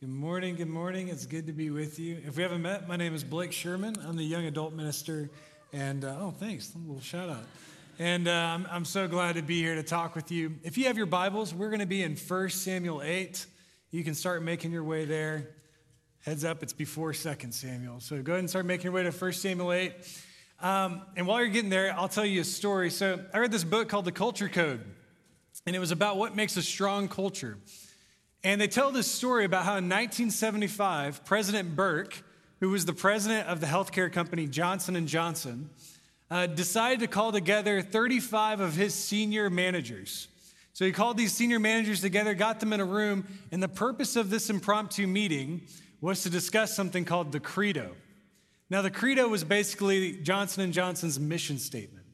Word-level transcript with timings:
Good 0.00 0.08
morning. 0.08 0.56
Good 0.56 0.68
morning. 0.68 1.08
It's 1.08 1.26
good 1.26 1.46
to 1.48 1.52
be 1.52 1.68
with 1.68 1.98
you. 1.98 2.16
If 2.26 2.38
we 2.38 2.42
haven't 2.42 2.62
met, 2.62 2.88
my 2.88 2.96
name 2.96 3.14
is 3.14 3.22
Blake 3.22 3.52
Sherman. 3.52 3.94
I'm 4.06 4.16
the 4.16 4.24
young 4.24 4.46
adult 4.46 4.72
minister. 4.72 5.28
And 5.74 6.02
uh, 6.06 6.16
oh, 6.18 6.30
thanks. 6.30 6.74
A 6.74 6.78
little 6.78 7.02
shout 7.02 7.28
out. 7.28 7.44
And 7.98 8.26
uh, 8.26 8.32
I'm, 8.32 8.66
I'm 8.70 8.84
so 8.86 9.06
glad 9.06 9.34
to 9.34 9.42
be 9.42 9.60
here 9.60 9.74
to 9.74 9.82
talk 9.82 10.14
with 10.14 10.32
you. 10.32 10.56
If 10.62 10.78
you 10.78 10.86
have 10.86 10.96
your 10.96 11.04
Bibles, 11.04 11.52
we're 11.52 11.68
going 11.68 11.80
to 11.80 11.86
be 11.86 12.02
in 12.02 12.16
1 12.16 12.48
Samuel 12.48 13.02
8. 13.02 13.44
You 13.90 14.02
can 14.02 14.14
start 14.14 14.42
making 14.42 14.72
your 14.72 14.84
way 14.84 15.04
there. 15.04 15.50
Heads 16.24 16.42
up, 16.42 16.62
it's 16.62 16.72
before 16.72 17.12
2 17.12 17.34
Samuel. 17.50 18.00
So 18.00 18.22
go 18.22 18.32
ahead 18.32 18.38
and 18.38 18.48
start 18.48 18.64
making 18.64 18.84
your 18.84 18.94
way 18.94 19.02
to 19.02 19.10
1 19.10 19.32
Samuel 19.34 19.72
8. 19.72 19.92
Um, 20.62 21.02
and 21.18 21.26
while 21.26 21.40
you're 21.40 21.48
getting 21.48 21.68
there, 21.68 21.94
I'll 21.94 22.08
tell 22.08 22.24
you 22.24 22.40
a 22.40 22.44
story. 22.44 22.88
So 22.88 23.20
I 23.34 23.38
read 23.40 23.52
this 23.52 23.64
book 23.64 23.90
called 23.90 24.06
The 24.06 24.12
Culture 24.12 24.48
Code, 24.48 24.82
and 25.66 25.76
it 25.76 25.78
was 25.78 25.90
about 25.90 26.16
what 26.16 26.34
makes 26.34 26.56
a 26.56 26.62
strong 26.62 27.06
culture. 27.06 27.58
And 28.42 28.60
they 28.60 28.68
tell 28.68 28.90
this 28.90 29.10
story 29.10 29.44
about 29.44 29.64
how 29.64 29.72
in 29.72 29.84
1975, 29.84 31.24
President 31.24 31.76
Burke, 31.76 32.22
who 32.60 32.70
was 32.70 32.86
the 32.86 32.94
president 32.94 33.48
of 33.48 33.60
the 33.60 33.66
healthcare 33.66 34.10
company 34.10 34.46
Johnson 34.46 35.06
& 35.06 35.08
Johnson, 35.08 35.68
uh, 36.30 36.46
decided 36.46 37.00
to 37.00 37.06
call 37.06 37.32
together 37.32 37.82
35 37.82 38.60
of 38.60 38.74
his 38.74 38.94
senior 38.94 39.50
managers. 39.50 40.28
So 40.72 40.84
he 40.86 40.92
called 40.92 41.18
these 41.18 41.34
senior 41.34 41.58
managers 41.58 42.00
together, 42.00 42.32
got 42.32 42.60
them 42.60 42.72
in 42.72 42.80
a 42.80 42.84
room, 42.84 43.26
and 43.52 43.62
the 43.62 43.68
purpose 43.68 44.16
of 44.16 44.30
this 44.30 44.48
impromptu 44.48 45.06
meeting 45.06 45.62
was 46.00 46.22
to 46.22 46.30
discuss 46.30 46.74
something 46.74 47.04
called 47.04 47.32
the 47.32 47.40
Credo. 47.40 47.94
Now, 48.70 48.82
the 48.82 48.90
credo 48.90 49.26
was 49.28 49.42
basically 49.42 50.12
Johnson 50.12 50.70
& 50.72 50.72
Johnson's 50.72 51.18
mission 51.18 51.58
statement. 51.58 52.06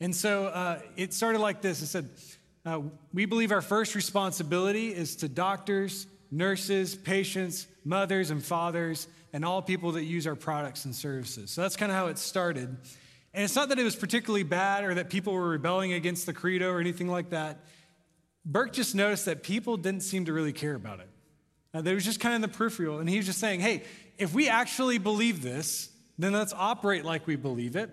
And 0.00 0.14
so 0.14 0.46
uh, 0.46 0.80
it 0.96 1.14
started 1.14 1.38
like 1.38 1.62
this. 1.62 1.80
It 1.82 1.86
said, 1.86 2.10
uh, 2.64 2.80
we 3.12 3.26
believe 3.26 3.52
our 3.52 3.62
first 3.62 3.94
responsibility 3.94 4.88
is 4.88 5.16
to 5.16 5.28
doctors, 5.28 6.06
nurses, 6.30 6.94
patients, 6.94 7.66
mothers, 7.84 8.30
and 8.30 8.42
fathers, 8.42 9.06
and 9.32 9.44
all 9.44 9.60
people 9.60 9.92
that 9.92 10.04
use 10.04 10.26
our 10.26 10.34
products 10.34 10.84
and 10.84 10.94
services. 10.94 11.50
So 11.50 11.62
that's 11.62 11.76
kind 11.76 11.92
of 11.92 11.96
how 11.98 12.06
it 12.06 12.18
started. 12.18 12.68
And 13.34 13.42
it's 13.42 13.56
not 13.56 13.68
that 13.70 13.78
it 13.78 13.84
was 13.84 13.96
particularly 13.96 14.44
bad 14.44 14.84
or 14.84 14.94
that 14.94 15.10
people 15.10 15.32
were 15.32 15.48
rebelling 15.48 15.92
against 15.92 16.24
the 16.24 16.32
credo 16.32 16.70
or 16.70 16.80
anything 16.80 17.08
like 17.08 17.30
that. 17.30 17.58
Burke 18.46 18.72
just 18.72 18.94
noticed 18.94 19.24
that 19.24 19.42
people 19.42 19.76
didn't 19.76 20.02
seem 20.02 20.26
to 20.26 20.32
really 20.32 20.52
care 20.52 20.74
about 20.74 21.00
it. 21.00 21.08
Uh, 21.74 21.82
they 21.82 21.94
was 21.94 22.04
just 22.04 22.20
kind 22.20 22.32
of 22.32 22.36
in 22.36 22.42
the 22.42 22.56
peripheral. 22.56 23.00
And 23.00 23.08
he 23.08 23.16
was 23.16 23.26
just 23.26 23.40
saying, 23.40 23.60
hey, 23.60 23.82
if 24.18 24.32
we 24.32 24.48
actually 24.48 24.98
believe 24.98 25.42
this, 25.42 25.90
then 26.18 26.32
let's 26.32 26.52
operate 26.52 27.04
like 27.04 27.26
we 27.26 27.36
believe 27.36 27.74
it. 27.74 27.90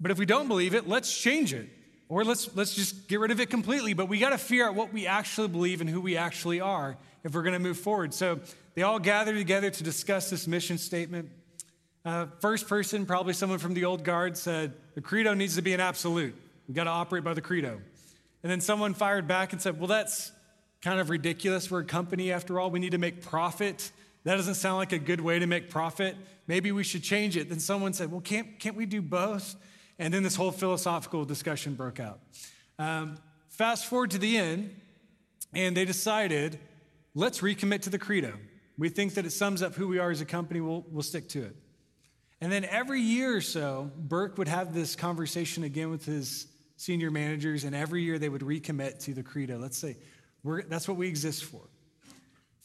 But 0.00 0.10
if 0.10 0.18
we 0.18 0.26
don't 0.26 0.48
believe 0.48 0.74
it, 0.74 0.88
let's 0.88 1.16
change 1.16 1.54
it. 1.54 1.68
Or 2.08 2.24
let's, 2.24 2.54
let's 2.54 2.74
just 2.74 3.08
get 3.08 3.20
rid 3.20 3.30
of 3.30 3.40
it 3.40 3.50
completely. 3.50 3.92
But 3.92 4.08
we 4.08 4.18
got 4.18 4.30
to 4.30 4.38
figure 4.38 4.66
out 4.66 4.74
what 4.74 4.92
we 4.92 5.06
actually 5.06 5.48
believe 5.48 5.80
and 5.80 5.90
who 5.90 6.00
we 6.00 6.16
actually 6.16 6.60
are 6.60 6.96
if 7.24 7.34
we're 7.34 7.42
going 7.42 7.54
to 7.54 7.58
move 7.58 7.78
forward. 7.78 8.14
So 8.14 8.40
they 8.74 8.82
all 8.82 8.98
gathered 8.98 9.36
together 9.36 9.70
to 9.70 9.82
discuss 9.82 10.30
this 10.30 10.46
mission 10.46 10.78
statement. 10.78 11.30
Uh, 12.04 12.26
first 12.40 12.68
person, 12.68 13.04
probably 13.04 13.32
someone 13.32 13.58
from 13.58 13.74
the 13.74 13.84
old 13.84 14.04
guard, 14.04 14.36
said, 14.36 14.74
The 14.94 15.00
credo 15.00 15.34
needs 15.34 15.56
to 15.56 15.62
be 15.62 15.74
an 15.74 15.80
absolute. 15.80 16.36
We 16.68 16.74
got 16.74 16.84
to 16.84 16.90
operate 16.90 17.24
by 17.24 17.34
the 17.34 17.40
credo. 17.40 17.80
And 18.42 18.52
then 18.52 18.60
someone 18.60 18.94
fired 18.94 19.26
back 19.26 19.52
and 19.52 19.60
said, 19.60 19.78
Well, 19.78 19.88
that's 19.88 20.30
kind 20.82 21.00
of 21.00 21.10
ridiculous. 21.10 21.68
We're 21.68 21.80
a 21.80 21.84
company 21.84 22.30
after 22.30 22.60
all. 22.60 22.70
We 22.70 22.78
need 22.78 22.92
to 22.92 22.98
make 22.98 23.22
profit. 23.22 23.90
That 24.22 24.36
doesn't 24.36 24.54
sound 24.54 24.76
like 24.76 24.92
a 24.92 24.98
good 25.00 25.20
way 25.20 25.40
to 25.40 25.46
make 25.48 25.68
profit. 25.68 26.16
Maybe 26.46 26.70
we 26.70 26.84
should 26.84 27.02
change 27.02 27.36
it. 27.36 27.48
Then 27.48 27.58
someone 27.58 27.92
said, 27.92 28.12
Well, 28.12 28.20
can't, 28.20 28.60
can't 28.60 28.76
we 28.76 28.86
do 28.86 29.02
both? 29.02 29.56
And 29.98 30.12
then 30.12 30.22
this 30.22 30.36
whole 30.36 30.52
philosophical 30.52 31.24
discussion 31.24 31.74
broke 31.74 32.00
out. 32.00 32.20
Um, 32.78 33.16
fast 33.48 33.86
forward 33.86 34.10
to 34.12 34.18
the 34.18 34.36
end, 34.36 34.74
and 35.54 35.76
they 35.76 35.84
decided, 35.84 36.58
let's 37.14 37.40
recommit 37.40 37.82
to 37.82 37.90
the 37.90 37.98
credo. 37.98 38.34
We 38.78 38.90
think 38.90 39.14
that 39.14 39.24
it 39.24 39.30
sums 39.30 39.62
up 39.62 39.74
who 39.74 39.88
we 39.88 39.98
are 39.98 40.10
as 40.10 40.20
a 40.20 40.26
company, 40.26 40.60
we'll, 40.60 40.84
we'll 40.90 41.02
stick 41.02 41.28
to 41.30 41.44
it. 41.44 41.56
And 42.40 42.52
then 42.52 42.66
every 42.66 43.00
year 43.00 43.36
or 43.36 43.40
so, 43.40 43.90
Burke 43.96 44.36
would 44.36 44.48
have 44.48 44.74
this 44.74 44.94
conversation 44.94 45.64
again 45.64 45.90
with 45.90 46.04
his 46.04 46.46
senior 46.76 47.10
managers, 47.10 47.64
and 47.64 47.74
every 47.74 48.02
year 48.02 48.18
they 48.18 48.28
would 48.28 48.42
recommit 48.42 49.02
to 49.04 49.14
the 49.14 49.22
credo. 49.22 49.56
Let's 49.58 49.78
say, 49.78 49.96
that's 50.68 50.86
what 50.86 50.98
we 50.98 51.08
exist 51.08 51.44
for. 51.44 51.62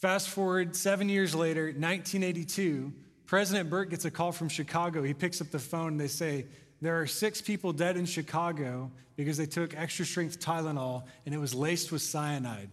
Fast 0.01 0.29
forward 0.29 0.75
seven 0.75 1.07
years 1.07 1.33
later, 1.33 1.65
1982, 1.65 2.91
President 3.25 3.69
Burke 3.69 3.91
gets 3.91 4.03
a 4.03 4.11
call 4.11 4.31
from 4.31 4.49
Chicago. 4.49 5.03
He 5.03 5.13
picks 5.13 5.39
up 5.39 5.51
the 5.51 5.59
phone 5.59 5.93
and 5.93 6.01
they 6.01 6.07
say, 6.07 6.47
There 6.81 6.99
are 6.99 7.07
six 7.07 7.41
people 7.41 7.73
dead 7.73 7.95
in 7.95 8.05
Chicago 8.05 8.91
because 9.15 9.37
they 9.37 9.45
took 9.45 9.77
extra 9.77 10.05
strength 10.05 10.39
Tylenol 10.39 11.03
and 11.25 11.35
it 11.35 11.37
was 11.37 11.53
laced 11.53 11.91
with 11.91 12.01
cyanide. 12.01 12.69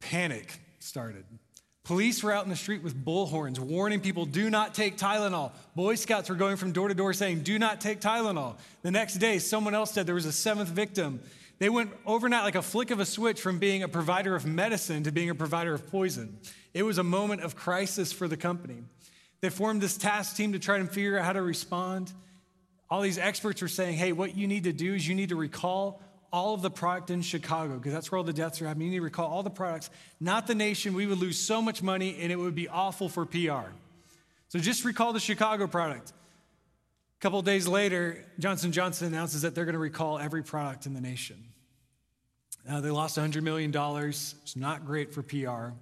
Panic 0.00 0.58
started. 0.80 1.24
Police 1.84 2.22
were 2.22 2.32
out 2.32 2.44
in 2.44 2.50
the 2.50 2.56
street 2.56 2.82
with 2.82 3.04
bullhorns 3.04 3.58
warning 3.58 4.00
people, 4.00 4.24
do 4.24 4.48
not 4.48 4.74
take 4.74 4.96
Tylenol. 4.96 5.52
Boy 5.76 5.94
Scouts 5.96 6.30
were 6.30 6.34
going 6.34 6.56
from 6.56 6.72
door 6.72 6.88
to 6.88 6.94
door 6.94 7.12
saying, 7.12 7.42
do 7.42 7.58
not 7.58 7.80
take 7.80 8.00
Tylenol. 8.00 8.56
The 8.82 8.90
next 8.90 9.14
day, 9.14 9.38
someone 9.38 9.74
else 9.74 9.92
said 9.92 10.06
there 10.06 10.14
was 10.14 10.24
a 10.24 10.32
seventh 10.32 10.70
victim. 10.70 11.20
They 11.58 11.68
went 11.68 11.92
overnight 12.04 12.42
like 12.42 12.54
a 12.54 12.62
flick 12.62 12.90
of 12.90 13.00
a 13.00 13.06
switch 13.06 13.40
from 13.40 13.58
being 13.58 13.82
a 13.82 13.88
provider 13.88 14.34
of 14.34 14.46
medicine 14.46 15.04
to 15.04 15.12
being 15.12 15.30
a 15.30 15.34
provider 15.34 15.74
of 15.74 15.86
poison. 15.90 16.38
It 16.72 16.82
was 16.82 16.98
a 16.98 17.04
moment 17.04 17.42
of 17.42 17.54
crisis 17.54 18.12
for 18.12 18.28
the 18.28 18.36
company. 18.36 18.82
They 19.44 19.50
formed 19.50 19.82
this 19.82 19.98
task 19.98 20.36
team 20.36 20.54
to 20.54 20.58
try 20.58 20.78
and 20.78 20.90
figure 20.90 21.18
out 21.18 21.26
how 21.26 21.34
to 21.34 21.42
respond. 21.42 22.10
All 22.88 23.02
these 23.02 23.18
experts 23.18 23.60
were 23.60 23.68
saying, 23.68 23.98
hey, 23.98 24.12
what 24.12 24.34
you 24.34 24.46
need 24.46 24.64
to 24.64 24.72
do 24.72 24.94
is 24.94 25.06
you 25.06 25.14
need 25.14 25.28
to 25.28 25.36
recall 25.36 26.00
all 26.32 26.54
of 26.54 26.62
the 26.62 26.70
product 26.70 27.10
in 27.10 27.20
Chicago, 27.20 27.76
because 27.76 27.92
that's 27.92 28.10
where 28.10 28.16
all 28.16 28.24
the 28.24 28.32
deaths 28.32 28.62
are 28.62 28.66
happening. 28.66 28.86
You 28.86 28.92
need 28.92 28.98
to 29.00 29.04
recall 29.04 29.30
all 29.30 29.42
the 29.42 29.50
products, 29.50 29.90
not 30.18 30.46
the 30.46 30.54
nation. 30.54 30.94
We 30.94 31.06
would 31.06 31.18
lose 31.18 31.38
so 31.38 31.60
much 31.60 31.82
money 31.82 32.16
and 32.22 32.32
it 32.32 32.36
would 32.36 32.54
be 32.54 32.68
awful 32.68 33.10
for 33.10 33.26
PR. 33.26 33.68
So 34.48 34.58
just 34.58 34.82
recall 34.82 35.12
the 35.12 35.20
Chicago 35.20 35.66
product. 35.66 36.08
A 36.08 37.20
couple 37.20 37.42
days 37.42 37.68
later, 37.68 38.24
Johnson 38.38 38.72
Johnson 38.72 39.08
announces 39.08 39.42
that 39.42 39.54
they're 39.54 39.66
going 39.66 39.74
to 39.74 39.78
recall 39.78 40.18
every 40.18 40.42
product 40.42 40.86
in 40.86 40.94
the 40.94 41.02
nation. 41.02 41.36
Uh, 42.66 42.80
they 42.80 42.90
lost 42.90 43.18
$100 43.18 43.42
million. 43.42 43.70
It's 43.76 44.56
not 44.56 44.86
great 44.86 45.12
for 45.12 45.22
PR. 45.22 45.76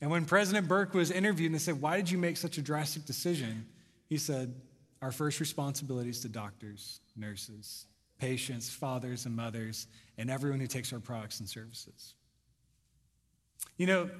And 0.00 0.10
when 0.10 0.24
President 0.24 0.68
Burke 0.68 0.94
was 0.94 1.10
interviewed 1.10 1.46
and 1.46 1.54
they 1.54 1.62
said, 1.62 1.80
Why 1.80 1.96
did 1.96 2.10
you 2.10 2.18
make 2.18 2.36
such 2.36 2.58
a 2.58 2.62
drastic 2.62 3.04
decision? 3.04 3.66
He 4.08 4.18
said, 4.18 4.54
Our 5.00 5.12
first 5.12 5.40
responsibility 5.40 6.10
is 6.10 6.20
to 6.20 6.28
doctors, 6.28 7.00
nurses, 7.16 7.86
patients, 8.18 8.70
fathers, 8.70 9.26
and 9.26 9.34
mothers, 9.34 9.86
and 10.18 10.30
everyone 10.30 10.60
who 10.60 10.66
takes 10.66 10.92
our 10.92 11.00
products 11.00 11.40
and 11.40 11.48
services. 11.48 12.14
You 13.76 13.86
know, 13.86 14.10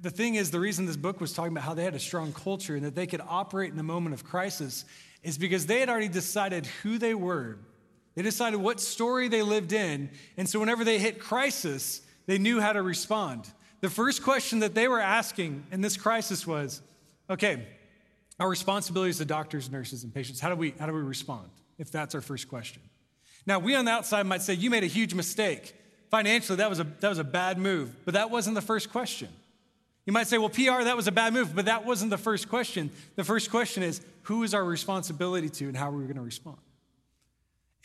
the 0.00 0.10
thing 0.10 0.34
is, 0.34 0.50
the 0.50 0.60
reason 0.60 0.86
this 0.86 0.96
book 0.96 1.20
was 1.20 1.32
talking 1.32 1.52
about 1.52 1.64
how 1.64 1.74
they 1.74 1.84
had 1.84 1.94
a 1.94 2.00
strong 2.00 2.32
culture 2.32 2.74
and 2.74 2.84
that 2.84 2.94
they 2.94 3.06
could 3.06 3.20
operate 3.26 3.72
in 3.72 3.78
a 3.78 3.84
moment 3.84 4.14
of 4.14 4.24
crisis 4.24 4.84
is 5.22 5.38
because 5.38 5.66
they 5.66 5.80
had 5.80 5.88
already 5.88 6.08
decided 6.08 6.66
who 6.82 6.98
they 6.98 7.14
were. 7.14 7.58
They 8.14 8.22
decided 8.22 8.58
what 8.58 8.80
story 8.80 9.28
they 9.28 9.42
lived 9.42 9.72
in. 9.72 10.10
And 10.36 10.48
so 10.48 10.60
whenever 10.60 10.84
they 10.84 10.98
hit 10.98 11.20
crisis, 11.20 12.02
they 12.26 12.38
knew 12.38 12.60
how 12.60 12.72
to 12.72 12.82
respond. 12.82 13.50
The 13.84 13.90
first 13.90 14.22
question 14.22 14.60
that 14.60 14.74
they 14.74 14.88
were 14.88 14.98
asking 14.98 15.66
in 15.70 15.82
this 15.82 15.98
crisis 15.98 16.46
was 16.46 16.80
okay, 17.28 17.66
our 18.40 18.48
responsibilities 18.48 19.18
to 19.18 19.26
doctors, 19.26 19.70
nurses, 19.70 20.04
and 20.04 20.14
patients, 20.14 20.40
how 20.40 20.48
do 20.48 20.54
we, 20.54 20.70
how 20.78 20.86
do 20.86 20.94
we 20.94 21.02
respond 21.02 21.50
if 21.76 21.90
that's 21.90 22.14
our 22.14 22.22
first 22.22 22.48
question? 22.48 22.80
Now, 23.44 23.58
we 23.58 23.74
on 23.74 23.84
the 23.84 23.90
outside 23.90 24.24
might 24.24 24.40
say, 24.40 24.54
you 24.54 24.70
made 24.70 24.84
a 24.84 24.86
huge 24.86 25.12
mistake. 25.12 25.74
Financially, 26.08 26.56
that 26.56 26.70
was 26.70 26.80
a, 26.80 26.84
that 27.00 27.10
was 27.10 27.18
a 27.18 27.24
bad 27.24 27.58
move, 27.58 27.94
but 28.06 28.14
that 28.14 28.30
wasn't 28.30 28.54
the 28.54 28.62
first 28.62 28.90
question. 28.90 29.28
You 30.06 30.14
might 30.14 30.28
say, 30.28 30.38
well, 30.38 30.48
PR, 30.48 30.84
that 30.84 30.96
was 30.96 31.06
a 31.06 31.12
bad 31.12 31.34
move, 31.34 31.54
but 31.54 31.66
that 31.66 31.84
wasn't 31.84 32.08
the 32.08 32.16
first 32.16 32.48
question. 32.48 32.90
The 33.16 33.24
first 33.24 33.50
question 33.50 33.82
is, 33.82 34.00
who 34.22 34.44
is 34.44 34.54
our 34.54 34.64
responsibility 34.64 35.50
to 35.50 35.68
and 35.68 35.76
how 35.76 35.90
are 35.90 35.98
we 35.98 36.04
going 36.04 36.16
to 36.16 36.22
respond? 36.22 36.56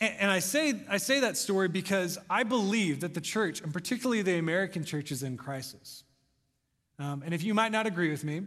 And, 0.00 0.30
I, 0.30 0.38
say, 0.38 0.74
I 0.88 0.96
say 0.96 1.20
that 1.20 1.36
story 1.36 1.68
because 1.68 2.16
I 2.30 2.42
believe 2.42 3.00
that 3.00 3.12
the 3.12 3.20
church, 3.20 3.60
and 3.60 3.70
particularly 3.70 4.22
the 4.22 4.38
American 4.38 4.82
church, 4.82 5.12
is 5.12 5.22
in 5.22 5.36
crisis. 5.36 6.04
Um, 6.98 7.22
and 7.22 7.34
if 7.34 7.42
you 7.42 7.52
might 7.52 7.70
not 7.70 7.86
agree 7.86 8.10
with 8.10 8.24
me, 8.24 8.42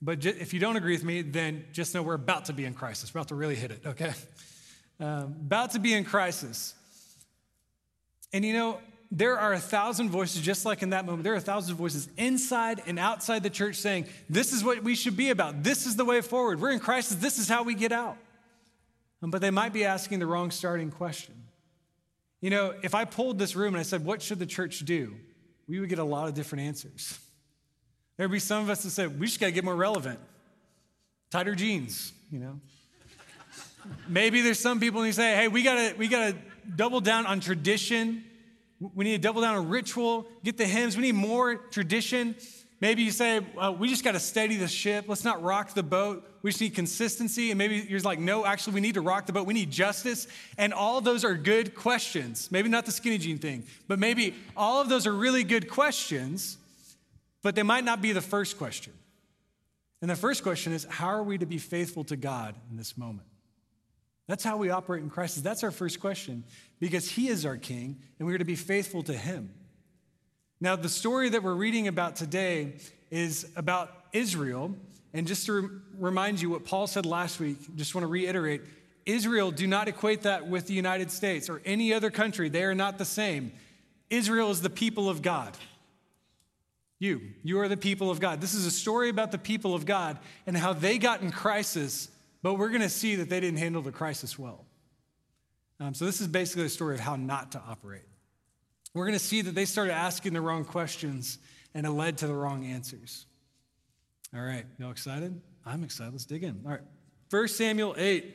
but 0.00 0.24
if 0.24 0.54
you 0.54 0.60
don't 0.60 0.76
agree 0.76 0.94
with 0.94 1.04
me, 1.04 1.20
then 1.20 1.66
just 1.72 1.94
know 1.94 2.02
we're 2.02 2.14
about 2.14 2.46
to 2.46 2.54
be 2.54 2.64
in 2.64 2.72
crisis. 2.72 3.12
We're 3.12 3.20
about 3.20 3.28
to 3.28 3.34
really 3.34 3.56
hit 3.56 3.70
it, 3.70 3.82
okay? 3.86 4.12
Um, 4.98 5.36
about 5.44 5.72
to 5.72 5.78
be 5.78 5.92
in 5.92 6.04
crisis. 6.04 6.74
And 8.32 8.42
you 8.42 8.54
know, 8.54 8.80
there 9.10 9.38
are 9.38 9.52
a 9.52 9.58
thousand 9.58 10.08
voices, 10.10 10.40
just 10.40 10.64
like 10.64 10.82
in 10.82 10.90
that 10.90 11.04
moment, 11.04 11.24
there 11.24 11.34
are 11.34 11.36
a 11.36 11.40
thousand 11.40 11.76
voices 11.76 12.08
inside 12.16 12.82
and 12.86 12.98
outside 12.98 13.42
the 13.42 13.50
church 13.50 13.76
saying, 13.76 14.06
This 14.30 14.52
is 14.54 14.64
what 14.64 14.82
we 14.82 14.94
should 14.94 15.16
be 15.16 15.28
about. 15.28 15.62
This 15.62 15.86
is 15.86 15.96
the 15.96 16.04
way 16.04 16.22
forward. 16.22 16.60
We're 16.60 16.70
in 16.70 16.80
crisis. 16.80 17.16
This 17.16 17.38
is 17.38 17.48
how 17.48 17.62
we 17.62 17.74
get 17.74 17.92
out. 17.92 18.16
But 19.26 19.40
they 19.40 19.50
might 19.50 19.72
be 19.72 19.84
asking 19.84 20.20
the 20.20 20.26
wrong 20.26 20.50
starting 20.50 20.90
question. 20.90 21.34
You 22.40 22.50
know, 22.50 22.74
if 22.82 22.94
I 22.94 23.04
pulled 23.04 23.38
this 23.38 23.56
room 23.56 23.74
and 23.74 23.78
I 23.78 23.82
said, 23.82 24.04
What 24.04 24.22
should 24.22 24.38
the 24.38 24.46
church 24.46 24.80
do? 24.80 25.14
we 25.68 25.80
would 25.80 25.88
get 25.88 25.98
a 25.98 26.04
lot 26.04 26.28
of 26.28 26.34
different 26.34 26.62
answers. 26.62 27.18
There'd 28.16 28.30
be 28.30 28.38
some 28.38 28.62
of 28.62 28.70
us 28.70 28.84
that 28.84 28.90
said, 28.90 29.18
We 29.18 29.26
just 29.26 29.40
got 29.40 29.46
to 29.46 29.52
get 29.52 29.64
more 29.64 29.74
relevant. 29.74 30.20
Tighter 31.30 31.54
jeans, 31.56 32.12
you 32.30 32.38
know. 32.38 32.60
Maybe 34.08 34.42
there's 34.42 34.60
some 34.60 34.78
people 34.78 35.02
who 35.02 35.12
say, 35.12 35.34
Hey, 35.34 35.48
we 35.48 35.62
got 35.62 35.74
to 35.74 35.96
we 35.96 36.08
got 36.08 36.32
to 36.32 36.36
double 36.76 37.00
down 37.00 37.26
on 37.26 37.40
tradition 37.40 38.24
we 38.78 39.04
need 39.04 39.12
to 39.12 39.18
double 39.18 39.40
down 39.40 39.56
on 39.56 39.68
ritual, 39.68 40.26
get 40.44 40.58
the 40.58 40.66
hymns. 40.66 40.96
We 40.96 41.02
need 41.02 41.14
more 41.14 41.56
tradition. 41.56 42.36
Maybe 42.80 43.02
you 43.02 43.10
say, 43.10 43.40
uh, 43.56 43.74
we 43.76 43.88
just 43.88 44.04
got 44.04 44.12
to 44.12 44.20
steady 44.20 44.56
the 44.56 44.68
ship. 44.68 45.06
Let's 45.08 45.24
not 45.24 45.42
rock 45.42 45.72
the 45.72 45.82
boat. 45.82 46.28
We 46.42 46.50
just 46.50 46.60
need 46.60 46.74
consistency. 46.74 47.50
And 47.50 47.56
maybe 47.56 47.86
you're 47.88 48.00
like, 48.00 48.18
no, 48.18 48.44
actually, 48.44 48.74
we 48.74 48.80
need 48.80 48.94
to 48.94 49.00
rock 49.00 49.24
the 49.24 49.32
boat. 49.32 49.46
We 49.46 49.54
need 49.54 49.70
justice. 49.70 50.26
And 50.58 50.74
all 50.74 51.00
those 51.00 51.24
are 51.24 51.34
good 51.34 51.74
questions. 51.74 52.52
Maybe 52.52 52.68
not 52.68 52.84
the 52.84 52.92
skinny 52.92 53.16
jean 53.16 53.38
thing, 53.38 53.64
but 53.88 53.98
maybe 53.98 54.34
all 54.56 54.82
of 54.82 54.90
those 54.90 55.06
are 55.06 55.14
really 55.14 55.42
good 55.42 55.70
questions, 55.70 56.58
but 57.42 57.54
they 57.54 57.62
might 57.62 57.84
not 57.84 58.02
be 58.02 58.12
the 58.12 58.20
first 58.20 58.58
question. 58.58 58.92
And 60.02 60.10
the 60.10 60.16
first 60.16 60.42
question 60.42 60.74
is, 60.74 60.84
how 60.84 61.08
are 61.08 61.22
we 61.22 61.38
to 61.38 61.46
be 61.46 61.58
faithful 61.58 62.04
to 62.04 62.16
God 62.16 62.54
in 62.70 62.76
this 62.76 62.98
moment? 62.98 63.26
That's 64.26 64.44
how 64.44 64.58
we 64.58 64.70
operate 64.70 65.02
in 65.02 65.08
crisis. 65.08 65.42
That's 65.42 65.64
our 65.64 65.70
first 65.70 66.00
question 66.00 66.44
because 66.78 67.10
He 67.10 67.28
is 67.28 67.46
our 67.46 67.56
King 67.56 67.96
and 68.18 68.28
we're 68.28 68.38
to 68.38 68.44
be 68.44 68.56
faithful 68.56 69.02
to 69.04 69.14
Him. 69.14 69.50
Now, 70.60 70.74
the 70.74 70.88
story 70.88 71.28
that 71.28 71.42
we're 71.42 71.54
reading 71.54 71.86
about 71.86 72.16
today 72.16 72.74
is 73.10 73.50
about 73.56 73.90
Israel. 74.12 74.74
And 75.12 75.26
just 75.26 75.46
to 75.46 75.52
re- 75.52 75.68
remind 75.98 76.40
you 76.40 76.50
what 76.50 76.64
Paul 76.64 76.86
said 76.86 77.04
last 77.04 77.40
week, 77.40 77.58
just 77.76 77.94
want 77.94 78.04
to 78.04 78.08
reiterate 78.08 78.62
Israel, 79.04 79.50
do 79.50 79.66
not 79.66 79.86
equate 79.86 80.22
that 80.22 80.48
with 80.48 80.66
the 80.66 80.74
United 80.74 81.10
States 81.10 81.48
or 81.48 81.62
any 81.64 81.92
other 81.92 82.10
country. 82.10 82.48
They 82.48 82.64
are 82.64 82.74
not 82.74 82.98
the 82.98 83.04
same. 83.04 83.52
Israel 84.10 84.50
is 84.50 84.62
the 84.62 84.70
people 84.70 85.08
of 85.08 85.22
God. 85.22 85.56
You, 86.98 87.20
you 87.42 87.60
are 87.60 87.68
the 87.68 87.76
people 87.76 88.10
of 88.10 88.20
God. 88.20 88.40
This 88.40 88.54
is 88.54 88.64
a 88.64 88.70
story 88.70 89.10
about 89.10 89.30
the 89.30 89.38
people 89.38 89.74
of 89.74 89.84
God 89.84 90.18
and 90.46 90.56
how 90.56 90.72
they 90.72 90.96
got 90.96 91.20
in 91.20 91.30
crisis, 91.30 92.08
but 92.42 92.54
we're 92.54 92.70
going 92.70 92.80
to 92.80 92.88
see 92.88 93.16
that 93.16 93.28
they 93.28 93.38
didn't 93.38 93.58
handle 93.58 93.82
the 93.82 93.92
crisis 93.92 94.38
well. 94.38 94.64
Um, 95.78 95.92
so, 95.92 96.06
this 96.06 96.22
is 96.22 96.26
basically 96.26 96.64
a 96.64 96.70
story 96.70 96.94
of 96.94 97.00
how 97.00 97.16
not 97.16 97.52
to 97.52 97.60
operate. 97.68 98.06
We're 98.96 99.04
going 99.04 99.18
to 99.18 99.24
see 99.24 99.42
that 99.42 99.54
they 99.54 99.66
started 99.66 99.92
asking 99.92 100.32
the 100.32 100.40
wrong 100.40 100.64
questions 100.64 101.36
and 101.74 101.84
it 101.84 101.90
led 101.90 102.16
to 102.18 102.26
the 102.26 102.32
wrong 102.32 102.64
answers. 102.64 103.26
All 104.34 104.40
right, 104.40 104.64
y'all 104.78 104.90
excited? 104.90 105.38
I'm 105.66 105.84
excited. 105.84 106.14
Let's 106.14 106.24
dig 106.24 106.42
in. 106.42 106.62
All 106.64 106.70
right, 106.70 106.80
1 107.28 107.48
Samuel 107.48 107.94
8. 107.98 108.34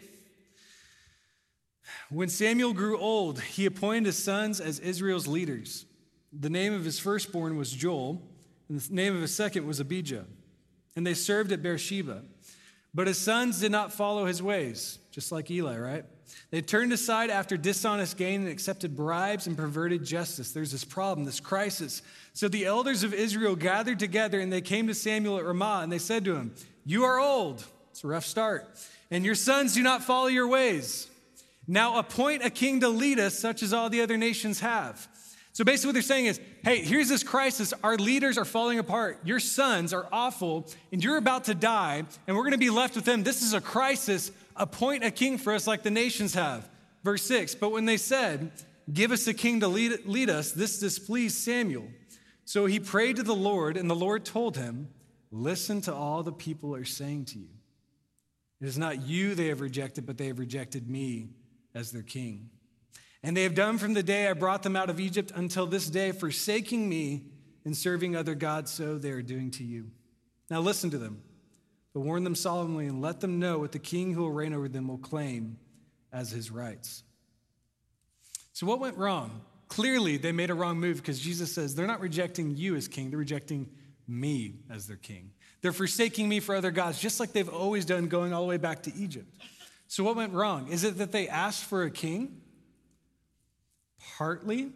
When 2.11 2.29
Samuel 2.29 2.73
grew 2.73 2.99
old, 2.99 3.41
he 3.41 3.65
appointed 3.65 4.05
his 4.05 4.23
sons 4.23 4.61
as 4.61 4.77
Israel's 4.77 5.25
leaders. 5.25 5.87
The 6.31 6.51
name 6.51 6.75
of 6.75 6.85
his 6.85 6.99
firstborn 6.99 7.57
was 7.57 7.71
Joel, 7.71 8.21
and 8.69 8.79
the 8.79 8.93
name 8.93 9.15
of 9.15 9.21
his 9.23 9.33
second 9.33 9.65
was 9.65 9.79
Abijah. 9.79 10.25
And 10.95 11.07
they 11.07 11.15
served 11.15 11.51
at 11.51 11.63
Beersheba. 11.63 12.21
But 12.93 13.07
his 13.07 13.17
sons 13.17 13.61
did 13.61 13.71
not 13.71 13.93
follow 13.93 14.25
his 14.25 14.43
ways, 14.43 14.99
just 15.09 15.31
like 15.31 15.49
Eli, 15.49 15.79
right? 15.79 16.05
They 16.49 16.61
turned 16.61 16.91
aside 16.91 17.29
after 17.29 17.57
dishonest 17.57 18.17
gain 18.17 18.41
and 18.41 18.49
accepted 18.49 18.95
bribes 18.95 19.47
and 19.47 19.57
perverted 19.57 20.03
justice. 20.03 20.51
There's 20.51 20.71
this 20.71 20.83
problem, 20.83 21.25
this 21.25 21.39
crisis. 21.39 22.01
So 22.33 22.47
the 22.47 22.65
elders 22.65 23.03
of 23.03 23.13
Israel 23.13 23.55
gathered 23.55 23.99
together 23.99 24.39
and 24.39 24.51
they 24.51 24.61
came 24.61 24.87
to 24.87 24.93
Samuel 24.93 25.37
at 25.37 25.45
Ramah 25.45 25.81
and 25.83 25.91
they 25.91 25.97
said 25.97 26.25
to 26.25 26.35
him, 26.35 26.53
You 26.85 27.05
are 27.05 27.19
old. 27.19 27.63
It's 27.91 28.03
a 28.03 28.07
rough 28.07 28.25
start. 28.25 28.67
And 29.09 29.25
your 29.25 29.35
sons 29.35 29.73
do 29.73 29.83
not 29.83 30.03
follow 30.03 30.27
your 30.27 30.47
ways. 30.47 31.09
Now 31.67 31.99
appoint 31.99 32.43
a 32.43 32.49
king 32.49 32.79
to 32.81 32.89
lead 32.89 33.19
us, 33.19 33.37
such 33.37 33.63
as 33.63 33.73
all 33.73 33.89
the 33.89 34.01
other 34.01 34.17
nations 34.17 34.59
have. 34.61 35.07
So 35.53 35.65
basically, 35.65 35.89
what 35.89 35.93
they're 35.93 36.01
saying 36.01 36.25
is, 36.27 36.39
hey, 36.63 36.81
here's 36.81 37.09
this 37.09 37.23
crisis. 37.23 37.73
Our 37.83 37.97
leaders 37.97 38.37
are 38.37 38.45
falling 38.45 38.79
apart. 38.79 39.19
Your 39.25 39.39
sons 39.39 39.93
are 39.93 40.07
awful, 40.11 40.67
and 40.91 41.03
you're 41.03 41.17
about 41.17 41.45
to 41.45 41.53
die, 41.53 42.03
and 42.25 42.35
we're 42.35 42.43
going 42.43 42.53
to 42.53 42.57
be 42.57 42.69
left 42.69 42.95
with 42.95 43.03
them. 43.03 43.23
This 43.23 43.41
is 43.41 43.53
a 43.53 43.59
crisis. 43.59 44.31
Appoint 44.55 45.03
a 45.03 45.11
king 45.11 45.37
for 45.37 45.53
us 45.53 45.67
like 45.67 45.83
the 45.83 45.91
nations 45.91 46.33
have. 46.33 46.69
Verse 47.03 47.23
6 47.23 47.55
But 47.55 47.71
when 47.71 47.85
they 47.85 47.97
said, 47.97 48.51
Give 48.91 49.11
us 49.11 49.27
a 49.27 49.33
king 49.33 49.59
to 49.61 49.67
lead, 49.67 50.05
lead 50.05 50.29
us, 50.29 50.51
this 50.51 50.79
displeased 50.79 51.37
Samuel. 51.37 51.87
So 52.45 52.65
he 52.65 52.79
prayed 52.79 53.17
to 53.17 53.23
the 53.23 53.35
Lord, 53.35 53.77
and 53.77 53.89
the 53.89 53.95
Lord 53.95 54.25
told 54.25 54.57
him, 54.57 54.89
Listen 55.31 55.79
to 55.81 55.93
all 55.93 56.23
the 56.23 56.33
people 56.33 56.75
are 56.75 56.83
saying 56.83 57.25
to 57.25 57.39
you. 57.39 57.47
It 58.59 58.67
is 58.67 58.77
not 58.77 59.03
you 59.03 59.33
they 59.33 59.47
have 59.47 59.61
rejected, 59.61 60.05
but 60.05 60.17
they 60.17 60.27
have 60.27 60.39
rejected 60.39 60.89
me 60.89 61.29
as 61.73 61.91
their 61.91 62.03
king. 62.03 62.49
And 63.23 63.37
they 63.37 63.43
have 63.43 63.55
done 63.55 63.77
from 63.77 63.93
the 63.93 64.03
day 64.03 64.27
I 64.27 64.33
brought 64.33 64.63
them 64.63 64.75
out 64.75 64.89
of 64.89 64.99
Egypt 64.99 65.31
until 65.35 65.65
this 65.65 65.89
day, 65.89 66.11
forsaking 66.11 66.87
me 66.87 67.27
and 67.65 67.77
serving 67.77 68.15
other 68.15 68.35
gods, 68.35 68.71
so 68.71 68.97
they 68.97 69.11
are 69.11 69.21
doing 69.21 69.51
to 69.51 69.63
you. 69.63 69.91
Now 70.49 70.59
listen 70.59 70.89
to 70.89 70.97
them, 70.97 71.21
but 71.93 72.01
warn 72.01 72.23
them 72.23 72.35
solemnly 72.35 72.87
and 72.87 73.01
let 73.01 73.19
them 73.19 73.39
know 73.39 73.59
what 73.59 73.71
the 73.71 73.79
king 73.79 74.13
who 74.13 74.21
will 74.21 74.31
reign 74.31 74.53
over 74.53 74.67
them 74.67 74.87
will 74.87 74.97
claim 74.97 75.57
as 76.11 76.31
his 76.31 76.51
rights. 76.51 77.03
So, 78.53 78.65
what 78.65 78.79
went 78.79 78.97
wrong? 78.97 79.41
Clearly, 79.67 80.17
they 80.17 80.31
made 80.31 80.49
a 80.49 80.53
wrong 80.53 80.79
move 80.79 80.97
because 80.97 81.19
Jesus 81.19 81.53
says 81.53 81.75
they're 81.75 81.87
not 81.87 82.01
rejecting 82.01 82.55
you 82.55 82.75
as 82.75 82.87
king, 82.87 83.09
they're 83.09 83.19
rejecting 83.19 83.69
me 84.07 84.55
as 84.69 84.87
their 84.87 84.97
king. 84.97 85.31
They're 85.61 85.71
forsaking 85.71 86.27
me 86.27 86.39
for 86.39 86.55
other 86.55 86.71
gods, 86.71 86.99
just 86.99 87.19
like 87.19 87.33
they've 87.33 87.47
always 87.47 87.85
done, 87.85 88.07
going 88.07 88.33
all 88.33 88.41
the 88.41 88.47
way 88.47 88.57
back 88.57 88.83
to 88.83 88.95
Egypt. 88.95 89.33
So, 89.87 90.03
what 90.03 90.15
went 90.15 90.33
wrong? 90.33 90.67
Is 90.69 90.83
it 90.83 90.97
that 90.97 91.11
they 91.11 91.27
asked 91.27 91.63
for 91.63 91.83
a 91.83 91.91
king? 91.91 92.41
partly, 94.17 94.71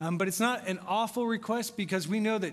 um, 0.00 0.18
but 0.18 0.28
it's 0.28 0.40
not 0.40 0.66
an 0.66 0.78
awful 0.86 1.26
request 1.26 1.76
because 1.76 2.08
we 2.08 2.20
know 2.20 2.38
that 2.38 2.52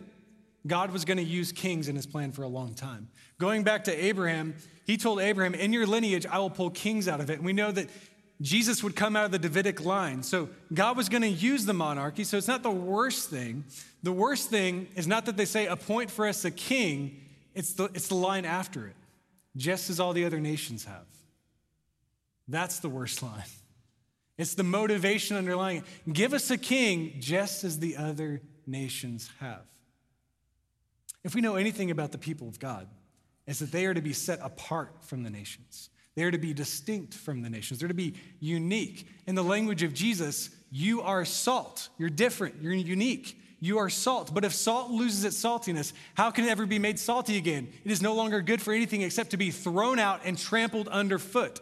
God 0.68 0.92
was 0.92 1.06
going 1.06 1.18
to 1.18 1.24
use 1.24 1.52
kings 1.52 1.88
in 1.88 1.96
his 1.96 2.06
plan 2.06 2.32
for 2.32 2.44
a 2.44 2.48
long 2.48 2.74
time. 2.74 3.10
Going 3.38 3.64
back 3.64 3.86
to 3.86 4.06
Abraham, 4.06 4.56
he 4.86 4.98
told 4.98 5.20
Abraham, 5.20 5.54
In 5.54 5.72
your 5.72 5.88
lineage, 5.88 6.26
I 6.26 6.40
will 6.40 6.50
pull 6.50 6.70
kings 6.70 7.08
out 7.08 7.22
of 7.22 7.30
it. 7.30 7.38
And 7.38 7.46
we 7.46 7.54
know 7.54 7.72
that 7.72 7.88
Jesus 8.42 8.84
would 8.84 8.96
come 8.96 9.16
out 9.16 9.26
of 9.26 9.32
the 9.32 9.40
Davidic 9.40 9.84
line. 9.84 10.24
So 10.24 10.50
God 10.74 10.96
was 10.96 11.10
going 11.10 11.22
to 11.22 11.30
use 11.30 11.66
the 11.66 11.74
monarchy. 11.74 12.24
So 12.24 12.38
it's 12.38 12.48
not 12.48 12.64
the 12.64 12.72
worst 12.72 13.30
thing. 13.30 13.66
The 14.04 14.12
worst 14.12 14.50
thing 14.50 14.88
is 14.96 15.08
not 15.08 15.26
that 15.26 15.38
they 15.38 15.46
say, 15.46 15.68
Appoint 15.68 16.12
for 16.12 16.28
us 16.28 16.46
a 16.46 16.52
king, 16.52 17.22
it's 17.54 17.74
the, 17.74 17.86
it's 17.94 18.08
the 18.08 18.16
line 18.16 18.46
after 18.46 18.88
it, 18.88 18.96
just 19.56 19.90
as 19.90 20.00
all 20.00 20.14
the 20.14 20.26
other 20.26 20.40
nations 20.40 20.86
have. 20.86 21.06
That's 22.48 22.80
the 22.80 22.90
worst 22.90 23.22
line. 23.24 23.44
It's 24.38 24.54
the 24.54 24.64
motivation 24.64 25.36
underlying 25.36 25.78
it. 25.78 26.14
Give 26.14 26.34
us 26.34 26.50
a 26.50 26.58
king 26.58 27.16
just 27.20 27.66
as 27.66 27.80
the 27.80 27.98
other 27.98 28.42
nations 28.66 29.30
have. 29.40 29.66
If 31.24 31.36
we 31.36 31.42
know 31.42 31.56
anything 31.56 31.92
about 31.92 32.12
the 32.12 32.18
people 32.18 32.48
of 32.48 32.60
God, 32.60 32.88
it's 33.46 33.60
that 33.60 33.72
they 33.72 33.86
are 33.86 33.94
to 33.94 34.02
be 34.02 34.14
set 34.14 34.40
apart 34.42 35.04
from 35.04 35.24
the 35.24 35.30
nations. 35.30 35.90
They 36.16 36.24
are 36.24 36.32
to 36.32 36.38
be 36.38 36.54
distinct 36.54 37.14
from 37.14 37.42
the 37.42 37.50
nations. 37.50 37.80
They're 37.80 37.88
to 37.88 37.94
be 37.94 38.16
unique. 38.40 39.08
In 39.26 39.36
the 39.36 39.44
language 39.44 39.84
of 39.84 39.94
Jesus, 39.94 40.50
you 40.72 41.02
are 41.02 41.26
salt. 41.26 41.90
You're 41.98 42.10
different. 42.10 42.62
You're 42.62 42.74
unique. 42.74 43.40
You 43.60 43.80
are 43.80 43.90
salt. 43.90 44.34
But 44.34 44.46
if 44.46 44.54
salt 44.54 44.92
loses 44.92 45.24
its 45.24 45.42
saltiness, 45.42 45.94
how 46.16 46.32
can 46.32 46.46
it 46.46 46.50
ever 46.50 46.66
be 46.66 46.80
made 46.80 47.00
salty 47.00 47.38
again? 47.38 47.70
It 47.84 47.92
is 47.92 48.02
no 48.02 48.14
longer 48.14 48.42
good 48.42 48.62
for 48.62 48.74
anything 48.74 49.02
except 49.02 49.32
to 49.32 49.38
be 49.38 49.52
thrown 49.52 50.00
out 50.00 50.22
and 50.26 50.38
trampled 50.38 50.88
underfoot. 50.88 51.60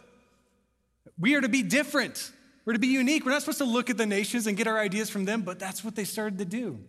We 1.19 1.35
are 1.35 1.41
to 1.41 1.49
be 1.49 1.63
different. 1.63 2.31
We're 2.65 2.73
to 2.73 2.79
be 2.79 2.87
unique. 2.87 3.25
We're 3.25 3.31
not 3.31 3.41
supposed 3.41 3.59
to 3.59 3.65
look 3.65 3.89
at 3.89 3.97
the 3.97 4.05
nations 4.05 4.45
and 4.45 4.57
get 4.57 4.67
our 4.67 4.77
ideas 4.77 5.09
from 5.09 5.25
them, 5.25 5.41
but 5.41 5.57
that's 5.57 5.83
what 5.83 5.95
they 5.95 6.03
started 6.03 6.37
to 6.39 6.45
do. 6.45 6.79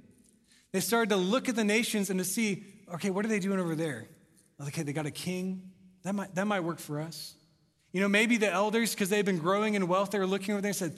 They 0.73 0.81
started 0.81 1.11
to 1.11 1.17
look 1.17 1.49
at 1.49 1.57
the 1.57 1.65
nations 1.65 2.11
and 2.11 2.19
to 2.19 2.25
see, 2.25 2.65
okay, 2.95 3.11
what 3.11 3.25
are 3.25 3.29
they 3.29 3.41
doing 3.41 3.59
over 3.59 3.75
there? 3.75 4.07
Okay, 4.67 4.83
they 4.83 4.93
got 4.93 5.07
a 5.07 5.11
king. 5.11 5.71
That 6.03 6.15
might, 6.15 6.35
that 6.35 6.47
might 6.47 6.61
work 6.61 6.79
for 6.79 7.01
us. 7.01 7.35
You 7.93 8.03
know, 8.03 8.09
maybe 8.09 8.37
the 8.37 8.51
elders, 8.51 8.95
because 8.95 9.09
they've 9.09 9.25
been 9.25 9.39
growing 9.39 9.75
in 9.75 9.89
wealth, 9.89 10.11
they 10.11 10.19
were 10.19 10.27
looking 10.27 10.53
over 10.53 10.61
there 10.61 10.69
and 10.71 10.77
said, 10.77 10.97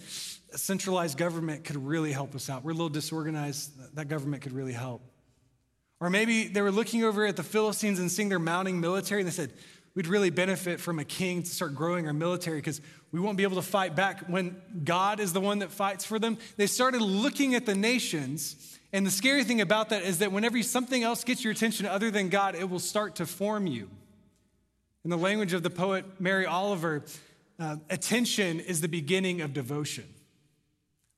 a 0.52 0.58
centralized 0.58 1.16
government 1.16 1.62
could 1.64 1.76
really 1.76 2.10
help 2.10 2.34
us 2.34 2.50
out. 2.50 2.64
We're 2.64 2.72
a 2.72 2.74
little 2.74 2.88
disorganized. 2.88 3.94
That 3.94 4.08
government 4.08 4.42
could 4.42 4.52
really 4.52 4.72
help. 4.72 5.02
Or 6.00 6.10
maybe 6.10 6.48
they 6.48 6.62
were 6.62 6.72
looking 6.72 7.04
over 7.04 7.26
at 7.26 7.36
the 7.36 7.42
Philistines 7.42 8.00
and 8.00 8.10
seeing 8.10 8.28
their 8.28 8.38
mounting 8.40 8.80
military, 8.80 9.20
and 9.20 9.28
they 9.28 9.32
said, 9.32 9.52
we'd 9.94 10.06
really 10.06 10.30
benefit 10.30 10.80
from 10.80 10.98
a 10.98 11.04
king 11.04 11.42
to 11.42 11.48
start 11.48 11.74
growing 11.74 12.06
our 12.06 12.12
military 12.12 12.58
because 12.58 12.80
we 13.12 13.20
won't 13.20 13.36
be 13.36 13.42
able 13.42 13.56
to 13.56 13.62
fight 13.62 13.94
back 13.94 14.20
when 14.28 14.60
God 14.84 15.20
is 15.20 15.32
the 15.32 15.40
one 15.40 15.60
that 15.60 15.70
fights 15.70 16.04
for 16.04 16.18
them. 16.18 16.38
They 16.56 16.66
started 16.66 17.02
looking 17.02 17.54
at 17.54 17.66
the 17.66 17.74
nations. 17.74 18.78
And 18.92 19.06
the 19.06 19.10
scary 19.10 19.44
thing 19.44 19.60
about 19.60 19.90
that 19.90 20.02
is 20.02 20.18
that 20.18 20.32
whenever 20.32 20.60
something 20.62 21.02
else 21.02 21.22
gets 21.22 21.44
your 21.44 21.52
attention 21.52 21.86
other 21.86 22.10
than 22.10 22.28
God, 22.28 22.54
it 22.54 22.68
will 22.68 22.80
start 22.80 23.16
to 23.16 23.26
form 23.26 23.66
you. 23.66 23.88
In 25.04 25.10
the 25.10 25.18
language 25.18 25.52
of 25.52 25.62
the 25.62 25.70
poet 25.70 26.04
Mary 26.18 26.44
Oliver, 26.44 27.04
uh, 27.58 27.76
attention 27.88 28.60
is 28.60 28.80
the 28.80 28.88
beginning 28.88 29.40
of 29.40 29.52
devotion. 29.52 30.04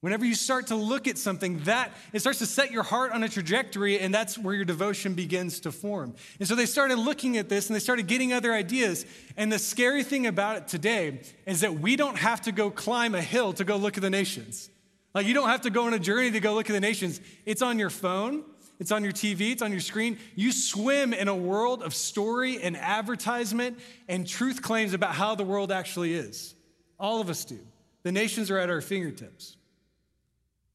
Whenever 0.03 0.25
you 0.25 0.35
start 0.35 0.67
to 0.67 0.75
look 0.75 1.07
at 1.07 1.17
something, 1.17 1.61
that 1.61 1.93
it 2.13 2.19
starts 2.19 2.41
to 2.41 2.47
set 2.47 2.73
your 2.73 2.83
heart 2.83 3.13
on 3.13 3.23
a 3.23 3.29
trajectory, 3.29 4.01
and 4.01 4.13
that's 4.13 4.37
where 4.37 4.53
your 4.53 4.65
devotion 4.65 5.15
begins 5.15 5.61
to 5.61 5.71
form. 5.71 6.17
And 6.41 6.49
so 6.49 6.57
they 6.57 6.67
started 6.67 6.99
looking 6.99 7.37
at 7.39 7.49
this 7.49 7.69
and 7.69 7.77
they 7.77 7.81
started 7.81 8.09
getting 8.09 8.33
other 8.33 8.53
ideas. 8.53 9.07
And 9.37 9.53
the 9.53 9.61
scary 9.61 10.03
thing 10.03 10.27
about 10.27 10.57
it 10.57 10.67
today 10.67 11.21
is 11.47 11.61
that 11.61 11.75
we 11.75 11.95
don't 11.95 12.19
have 12.19 12.41
to 12.43 12.53
go 12.53 12.69
climb 12.69 13.15
a 13.15 13.23
hill 13.23 13.53
to 13.53 13.65
go 13.65 13.77
look 13.77 13.97
at 13.97 14.03
the 14.03 14.11
nations. 14.11 14.71
Like 15.15 15.27
you 15.27 15.35
don't 15.35 15.49
have 15.49 15.63
to 15.63 15.71
go 15.71 15.87
on 15.87 15.95
a 15.95 15.99
journey 15.99 16.31
to 16.31 16.41
go 16.41 16.55
look 16.55 16.71
at 16.71 16.73
the 16.73 16.81
nations. 16.81 17.21
It's 17.45 17.63
on 17.63 17.79
your 17.79 17.91
phone, 17.91 18.45
it's 18.79 18.91
on 18.91 19.05
your 19.05 19.13
TV, 19.13 19.53
it's 19.53 19.63
on 19.63 19.71
your 19.71 19.81
screen. 19.81 20.19
You 20.35 20.53
swim 20.53 21.13
in 21.13 21.29
a 21.29 21.35
world 21.35 21.83
of 21.83 21.95
story 21.95 22.63
and 22.63 22.77
advertisement 22.77 23.79
and 24.09 24.27
truth 24.27 24.63
claims 24.63 24.95
about 24.95 25.15
how 25.15 25.35
the 25.35 25.45
world 25.45 25.71
actually 25.71 26.15
is. 26.15 26.55
All 26.99 27.21
of 27.21 27.29
us 27.29 27.45
do. 27.45 27.59
The 28.03 28.13
nations 28.13 28.51
are 28.51 28.59
at 28.59 28.71
our 28.71 28.81
fingertips. 28.81 29.57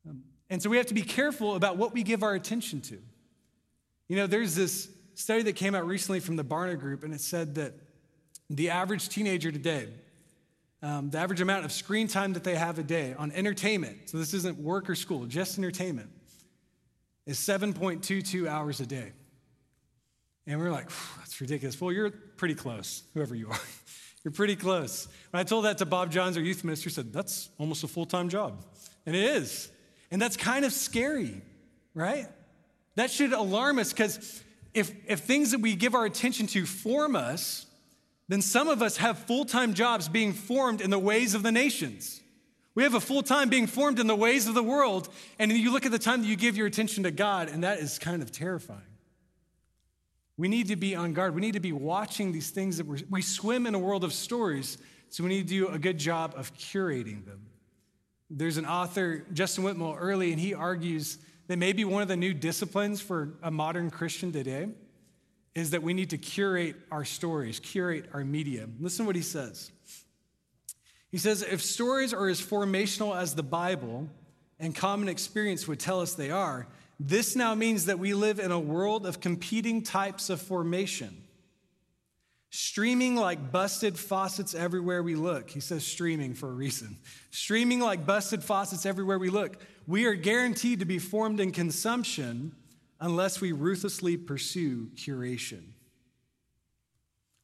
Um, 0.08 0.24
and 0.50 0.62
so 0.62 0.70
we 0.70 0.78
have 0.78 0.86
to 0.88 0.94
be 0.94 1.02
careful 1.02 1.56
about 1.56 1.78
what 1.78 1.94
we 1.94 2.04
give 2.04 2.24
our 2.24 2.34
attention 2.34 2.82
to. 2.82 2.98
You 4.08 4.16
know, 4.16 4.28
there's 4.28 4.56
this 4.56 4.90
study 5.16 5.44
that 5.44 5.56
came 5.56 5.76
out 5.76 5.86
recently 5.86 6.20
from 6.20 6.36
the 6.36 6.44
Barna 6.44 6.80
Group, 6.80 7.04
and 7.04 7.14
it 7.14 7.22
said 7.22 7.56
that 7.56 7.74
the 8.50 8.70
average 8.70 9.10
teenager 9.10 9.52
today, 9.52 9.90
um, 10.82 11.10
the 11.10 11.18
average 11.18 11.42
amount 11.42 11.66
of 11.66 11.72
screen 11.72 12.08
time 12.08 12.34
that 12.34 12.44
they 12.44 12.56
have 12.56 12.78
a 12.78 12.84
day 12.84 13.16
on 13.18 13.32
entertainment, 13.32 14.10
so 14.10 14.18
this 14.18 14.34
isn't 14.34 14.58
work 14.60 14.90
or 14.90 14.96
school, 14.96 15.26
just 15.26 15.58
entertainment, 15.58 16.10
is 17.26 17.38
7.22 17.40 18.48
hours 18.48 18.80
a 18.80 18.86
day. 18.86 19.14
And 20.46 20.60
we're 20.60 20.72
like, 20.72 20.90
that's 21.18 21.40
ridiculous. 21.42 21.80
Well, 21.80 21.92
you're 21.92 22.10
pretty 22.10 22.56
close, 22.56 23.04
whoever 23.14 23.36
you 23.36 23.50
are. 23.50 23.60
you're 24.24 24.32
pretty 24.32 24.56
close. 24.56 25.08
When 25.32 25.42
I 25.42 25.44
told 25.44 25.66
that 25.66 25.78
to 25.80 25.86
Bob 25.86 26.12
Johns, 26.12 26.38
our 26.38 26.44
youth 26.44 26.64
minister, 26.64 26.90
said, 26.90 27.12
that's 27.12 27.50
almost 27.58 27.84
a 27.84 27.88
full 27.88 28.06
time 28.06 28.30
job. 28.30 28.64
And 29.06 29.16
it 29.16 29.24
is. 29.24 29.70
And 30.10 30.22
that's 30.22 30.38
kind 30.38 30.64
of 30.64 30.72
scary, 30.72 31.42
right? 31.94 32.28
That 32.96 33.12
should 33.12 33.34
alarm 33.34 33.78
us 33.78 33.92
because 33.92 34.42
if, 34.74 34.92
if 35.06 35.20
things 35.20 35.52
that 35.52 35.60
we 35.60 35.76
give 35.76 35.96
our 35.96 36.06
attention 36.06 36.48
to 36.48 36.66
form 36.66 37.16
us, 37.16 37.67
then 38.28 38.42
some 38.42 38.68
of 38.68 38.82
us 38.82 38.98
have 38.98 39.18
full 39.20 39.46
time 39.46 39.74
jobs 39.74 40.10
being 40.10 40.34
formed 40.34 40.82
in 40.82 40.90
the 40.90 41.00
ways 41.00 41.34
of 41.34 41.44
the 41.44 41.52
nations. 41.52 42.22
We 42.76 42.84
have 42.84 42.94
a 42.94 43.00
full 43.00 43.24
time 43.24 43.50
being 43.50 43.68
formed 43.68 44.00
in 44.00 44.08
the 44.08 44.16
ways 44.16 44.48
of 44.48 44.54
the 44.54 44.64
world. 44.64 45.10
And 45.40 45.52
you 45.52 45.72
look 45.72 45.86
at 45.86 45.92
the 45.92 46.00
time 46.00 46.22
that 46.22 46.28
you 46.28 46.36
give 46.36 46.58
your 46.58 46.68
attention 46.68 47.04
to 47.04 47.12
God, 47.12 47.50
and 47.50 47.64
that 47.64 47.80
is 47.80 47.98
kind 47.98 48.22
of 48.22 48.32
terrifying. 48.32 48.82
We 50.38 50.48
need 50.48 50.68
to 50.68 50.76
be 50.76 50.96
on 50.96 51.14
guard. 51.14 51.34
We 51.34 51.42
need 51.42 51.54
to 51.54 51.60
be 51.60 51.72
watching 51.72 52.32
these 52.32 52.52
things 52.52 52.78
that 52.78 52.86
we're, 52.86 53.00
we 53.10 53.24
swim 53.24 53.66
in 53.66 53.74
a 53.74 53.80
world 53.80 54.04
of 54.04 54.14
stories, 54.14 54.78
so 55.10 55.24
we 55.24 55.30
need 55.30 55.48
to 55.48 55.54
do 55.54 55.68
a 55.70 55.80
good 55.80 55.98
job 55.98 56.34
of 56.38 56.54
curating 56.56 57.26
them. 57.26 57.48
There's 58.30 58.58
an 58.58 58.66
author, 58.66 59.26
Justin 59.34 59.64
Whitmel, 59.64 59.98
Earley, 59.98 60.32
and 60.32 60.40
he 60.40 60.54
argues 60.54 61.18
that 61.48 61.58
maybe 61.58 61.86
one 61.86 62.04
of 62.04 62.10
the 62.10 62.18
new 62.18 62.34
disciplines 62.34 63.02
for 63.02 63.34
a 63.42 63.50
modern 63.50 63.90
Christian 63.90 64.32
today 64.32 64.68
is 65.58 65.72
that 65.72 65.82
we 65.82 65.94
need 65.94 66.12
to 66.12 66.18
curate 66.18 66.76
our 66.92 67.06
stories, 67.06 67.60
curate 67.60 68.06
our 68.14 68.24
media. 68.24 68.68
Listen 68.80 69.06
to 69.06 69.08
what 69.08 69.16
he 69.16 69.22
says. 69.22 69.72
He 71.10 71.18
says, 71.18 71.42
if 71.42 71.62
stories 71.62 72.14
are 72.14 72.28
as 72.28 72.42
formational 72.42 73.18
as 73.20 73.34
the 73.34 73.44
Bible 73.44 74.10
and 74.60 74.76
common 74.76 75.08
experience 75.08 75.68
would 75.68 75.80
tell 75.80 76.02
us 76.02 76.14
they 76.14 76.32
are, 76.32 76.68
this 77.00 77.36
now 77.36 77.56
means 77.56 77.86
that 77.86 78.00
we 78.00 78.14
live 78.14 78.40
in 78.40 78.52
a 78.52 78.60
world 78.60 79.06
of 79.06 79.20
competing 79.20 79.84
types 79.84 80.30
of 80.30 80.42
formation. 80.42 81.24
Streaming 82.50 83.16
like 83.16 83.52
busted 83.52 83.98
faucets 83.98 84.56
everywhere 84.56 85.04
we 85.04 85.16
look. 85.16 85.50
He 85.50 85.60
says 85.60 85.86
streaming 85.86 86.34
for 86.34 86.50
a 86.50 86.54
reason. 86.54 86.98
Streaming 87.30 87.80
like 87.80 88.06
busted 88.06 88.44
faucets 88.44 88.86
everywhere 88.86 89.20
we 89.20 89.30
look. 89.30 89.58
We 89.86 90.06
are 90.06 90.16
guaranteed 90.16 90.80
to 90.80 90.86
be 90.86 91.00
formed 91.00 91.40
in 91.40 91.52
consumption 91.52 92.56
unless 93.00 93.42
we 93.42 93.52
ruthlessly 93.52 94.18
pursue 94.18 94.88
curation. 94.96 95.62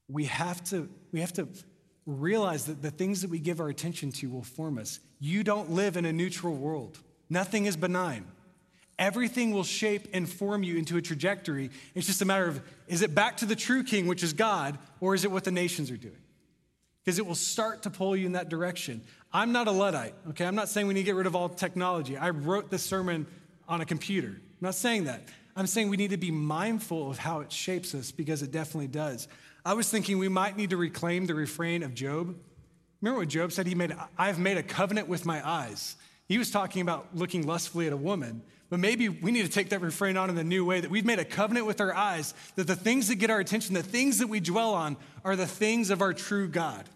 We 0.07 0.25
have 0.25 0.63
to, 0.65 0.89
we 1.11 1.21
have 1.21 1.33
to 1.33 1.47
realize 2.05 2.65
that 2.65 2.81
the 2.81 2.91
things 2.91 3.21
that 3.21 3.29
we 3.29 3.39
give 3.39 3.59
our 3.59 3.69
attention 3.69 4.11
to 4.11 4.29
will 4.29 4.43
form 4.43 4.77
us. 4.77 4.99
You 5.19 5.43
don't 5.43 5.71
live 5.71 5.95
in 5.95 6.05
a 6.05 6.13
neutral 6.13 6.55
world, 6.55 6.99
nothing 7.29 7.65
is 7.65 7.77
benign. 7.77 8.25
Everything 8.99 9.51
will 9.51 9.63
shape 9.63 10.07
and 10.13 10.29
form 10.29 10.61
you 10.61 10.77
into 10.77 10.97
a 10.97 11.01
trajectory. 11.01 11.71
It's 11.95 12.05
just 12.05 12.21
a 12.21 12.25
matter 12.25 12.45
of 12.45 12.61
is 12.87 13.01
it 13.01 13.15
back 13.15 13.37
to 13.37 13.45
the 13.45 13.55
true 13.55 13.83
king, 13.83 14.05
which 14.05 14.21
is 14.21 14.33
God, 14.33 14.77
or 14.99 15.15
is 15.15 15.25
it 15.25 15.31
what 15.31 15.43
the 15.43 15.51
nations 15.51 15.89
are 15.89 15.97
doing? 15.97 16.17
Because 17.03 17.17
it 17.17 17.25
will 17.25 17.35
start 17.35 17.83
to 17.83 17.89
pull 17.89 18.15
you 18.15 18.27
in 18.27 18.33
that 18.33 18.49
direction. 18.49 19.01
I'm 19.31 19.51
not 19.51 19.67
a 19.67 19.71
Luddite, 19.71 20.13
okay? 20.29 20.45
I'm 20.45 20.55
not 20.55 20.69
saying 20.69 20.85
we 20.87 20.93
need 20.93 21.01
to 21.01 21.05
get 21.05 21.15
rid 21.15 21.25
of 21.25 21.35
all 21.35 21.49
technology. 21.49 22.15
I 22.15 22.29
wrote 22.29 22.69
this 22.69 22.83
sermon 22.83 23.25
on 23.67 23.81
a 23.81 23.85
computer. 23.85 24.27
I'm 24.27 24.57
not 24.61 24.75
saying 24.75 25.05
that. 25.05 25.23
I'm 25.55 25.67
saying 25.67 25.89
we 25.89 25.97
need 25.97 26.11
to 26.11 26.17
be 26.17 26.31
mindful 26.31 27.09
of 27.09 27.17
how 27.17 27.41
it 27.41 27.51
shapes 27.51 27.93
us 27.93 28.11
because 28.11 28.41
it 28.41 28.51
definitely 28.51 28.87
does. 28.87 29.27
I 29.65 29.73
was 29.73 29.89
thinking 29.89 30.17
we 30.17 30.29
might 30.29 30.57
need 30.57 30.71
to 30.71 30.77
reclaim 30.77 31.25
the 31.25 31.35
refrain 31.35 31.83
of 31.83 31.93
Job. 31.93 32.35
Remember 33.01 33.19
what 33.19 33.29
Job 33.29 33.51
said? 33.51 33.67
He 33.67 33.75
made, 33.75 33.95
I've 34.17 34.39
made 34.39 34.57
a 34.57 34.63
covenant 34.63 35.07
with 35.07 35.25
my 35.25 35.47
eyes. 35.47 35.95
He 36.27 36.37
was 36.37 36.49
talking 36.49 36.81
about 36.81 37.15
looking 37.15 37.45
lustfully 37.45 37.87
at 37.87 37.93
a 37.93 37.97
woman. 37.97 38.41
But 38.69 38.79
maybe 38.79 39.07
we 39.07 39.31
need 39.31 39.43
to 39.43 39.51
take 39.51 39.69
that 39.69 39.81
refrain 39.81 40.17
on 40.17 40.31
in 40.31 40.37
a 40.37 40.43
new 40.43 40.65
way 40.65 40.79
that 40.81 40.89
we've 40.89 41.05
made 41.05 41.19
a 41.19 41.25
covenant 41.25 41.67
with 41.67 41.79
our 41.79 41.93
eyes 41.93 42.33
that 42.55 42.65
the 42.65 42.75
things 42.75 43.07
that 43.09 43.15
get 43.15 43.29
our 43.29 43.39
attention, 43.39 43.75
the 43.75 43.83
things 43.83 44.17
that 44.17 44.27
we 44.27 44.39
dwell 44.39 44.73
on, 44.73 44.97
are 45.23 45.35
the 45.35 45.45
things 45.45 45.91
of 45.91 46.01
our 46.01 46.13
true 46.13 46.47
God. 46.47 46.89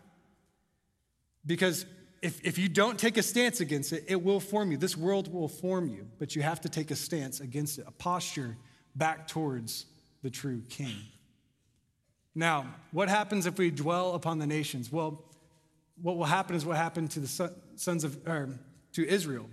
Because 1.45 1.85
if, 2.21 2.43
if 2.45 2.57
you 2.57 2.69
don't 2.69 2.97
take 2.97 3.17
a 3.17 3.23
stance 3.23 3.59
against 3.59 3.93
it, 3.93 4.05
it 4.07 4.21
will 4.23 4.39
form 4.39 4.71
you. 4.71 4.77
This 4.77 4.97
world 4.97 5.31
will 5.31 5.47
form 5.47 5.87
you, 5.87 6.07
but 6.19 6.35
you 6.35 6.41
have 6.41 6.61
to 6.61 6.69
take 6.69 6.91
a 6.91 6.95
stance 6.95 7.39
against 7.39 7.79
it, 7.79 7.85
a 7.87 7.91
posture 7.91 8.57
back 8.95 9.27
towards 9.27 9.85
the 10.23 10.29
true 10.29 10.61
king. 10.69 10.95
Now, 12.33 12.67
what 12.91 13.09
happens 13.09 13.45
if 13.45 13.57
we 13.57 13.71
dwell 13.71 14.13
upon 14.13 14.39
the 14.39 14.47
nations? 14.47 14.91
Well, 14.91 15.23
what 16.01 16.17
will 16.17 16.25
happen 16.25 16.55
is 16.55 16.65
what 16.65 16.77
happened 16.77 17.11
to 17.11 17.19
the 17.19 17.51
sons 17.75 18.03
of, 18.03 18.17
or 18.27 18.49
to 18.93 19.07
Israel. 19.07 19.49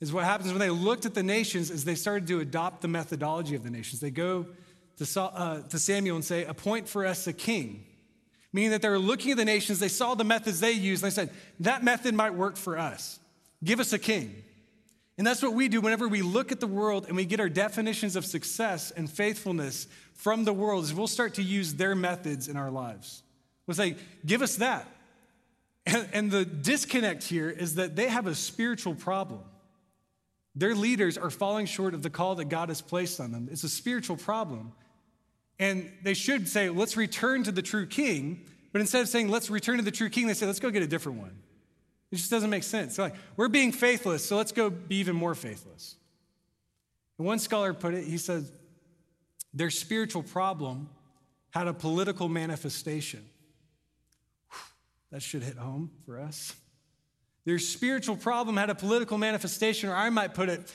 Is 0.00 0.12
what 0.12 0.24
happens 0.24 0.50
when 0.50 0.58
they 0.58 0.70
looked 0.70 1.06
at 1.06 1.14
the 1.14 1.22
nations 1.22 1.70
is 1.70 1.84
they 1.84 1.94
started 1.94 2.26
to 2.28 2.40
adopt 2.40 2.82
the 2.82 2.88
methodology 2.88 3.54
of 3.54 3.62
the 3.62 3.70
nations. 3.70 4.00
They 4.00 4.10
go 4.10 4.46
to, 4.98 5.20
uh, 5.20 5.62
to 5.62 5.78
Samuel 5.78 6.16
and 6.16 6.24
say, 6.24 6.44
appoint 6.44 6.88
for 6.88 7.06
us 7.06 7.26
a 7.26 7.32
king 7.32 7.86
meaning 8.54 8.70
that 8.70 8.80
they 8.82 8.88
were 8.88 9.00
looking 9.00 9.32
at 9.32 9.36
the 9.36 9.44
nations, 9.44 9.80
they 9.80 9.88
saw 9.88 10.14
the 10.14 10.22
methods 10.22 10.60
they 10.60 10.70
used, 10.70 11.02
and 11.02 11.10
they 11.10 11.14
said, 11.14 11.30
that 11.58 11.82
method 11.82 12.14
might 12.14 12.34
work 12.34 12.56
for 12.56 12.78
us. 12.78 13.18
Give 13.64 13.80
us 13.80 13.92
a 13.92 13.98
king. 13.98 14.44
And 15.18 15.26
that's 15.26 15.42
what 15.42 15.54
we 15.54 15.68
do 15.68 15.80
whenever 15.80 16.06
we 16.06 16.22
look 16.22 16.52
at 16.52 16.60
the 16.60 16.68
world 16.68 17.06
and 17.06 17.16
we 17.16 17.24
get 17.24 17.40
our 17.40 17.48
definitions 17.48 18.14
of 18.14 18.24
success 18.24 18.92
and 18.92 19.10
faithfulness 19.10 19.88
from 20.14 20.44
the 20.44 20.52
world, 20.52 20.84
is 20.84 20.94
we'll 20.94 21.08
start 21.08 21.34
to 21.34 21.42
use 21.42 21.74
their 21.74 21.96
methods 21.96 22.46
in 22.46 22.56
our 22.56 22.70
lives. 22.70 23.24
We'll 23.66 23.74
say, 23.74 23.96
give 24.24 24.40
us 24.40 24.56
that. 24.56 24.86
And, 25.84 26.08
and 26.12 26.30
the 26.30 26.44
disconnect 26.44 27.24
here 27.24 27.50
is 27.50 27.74
that 27.74 27.96
they 27.96 28.06
have 28.06 28.28
a 28.28 28.36
spiritual 28.36 28.94
problem. 28.94 29.40
Their 30.54 30.76
leaders 30.76 31.18
are 31.18 31.30
falling 31.30 31.66
short 31.66 31.92
of 31.92 32.02
the 32.02 32.10
call 32.10 32.36
that 32.36 32.48
God 32.48 32.68
has 32.68 32.80
placed 32.80 33.18
on 33.18 33.32
them. 33.32 33.48
It's 33.50 33.64
a 33.64 33.68
spiritual 33.68 34.16
problem. 34.16 34.72
And 35.58 35.90
they 36.02 36.14
should 36.14 36.48
say, 36.48 36.68
let's 36.68 36.96
return 36.96 37.44
to 37.44 37.52
the 37.52 37.62
true 37.62 37.86
king. 37.86 38.44
But 38.72 38.80
instead 38.80 39.02
of 39.02 39.08
saying, 39.08 39.28
let's 39.28 39.50
return 39.50 39.76
to 39.76 39.84
the 39.84 39.90
true 39.90 40.10
king, 40.10 40.26
they 40.26 40.34
say, 40.34 40.46
let's 40.46 40.60
go 40.60 40.70
get 40.70 40.82
a 40.82 40.86
different 40.86 41.18
one. 41.18 41.36
It 42.10 42.16
just 42.16 42.30
doesn't 42.30 42.50
make 42.50 42.62
sense. 42.62 42.96
They're 42.96 43.06
like, 43.06 43.16
we're 43.36 43.48
being 43.48 43.72
faithless, 43.72 44.24
so 44.24 44.36
let's 44.36 44.52
go 44.52 44.70
be 44.70 44.96
even 44.96 45.16
more 45.16 45.34
faithless. 45.34 45.96
And 47.18 47.26
one 47.26 47.38
scholar 47.38 47.72
put 47.74 47.94
it, 47.94 48.04
he 48.04 48.18
says, 48.18 48.50
their 49.52 49.70
spiritual 49.70 50.22
problem 50.22 50.90
had 51.50 51.68
a 51.68 51.74
political 51.74 52.28
manifestation. 52.28 53.24
That 55.12 55.22
should 55.22 55.44
hit 55.44 55.56
home 55.56 55.92
for 56.04 56.18
us. 56.18 56.56
Their 57.44 57.60
spiritual 57.60 58.16
problem 58.16 58.56
had 58.56 58.68
a 58.68 58.74
political 58.74 59.16
manifestation, 59.16 59.88
or 59.88 59.94
I 59.94 60.10
might 60.10 60.34
put 60.34 60.48
it, 60.48 60.72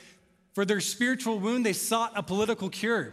for 0.54 0.64
their 0.64 0.80
spiritual 0.80 1.38
wound, 1.38 1.66
they 1.66 1.74
sought 1.74 2.12
a 2.16 2.22
political 2.22 2.70
cure. 2.70 3.12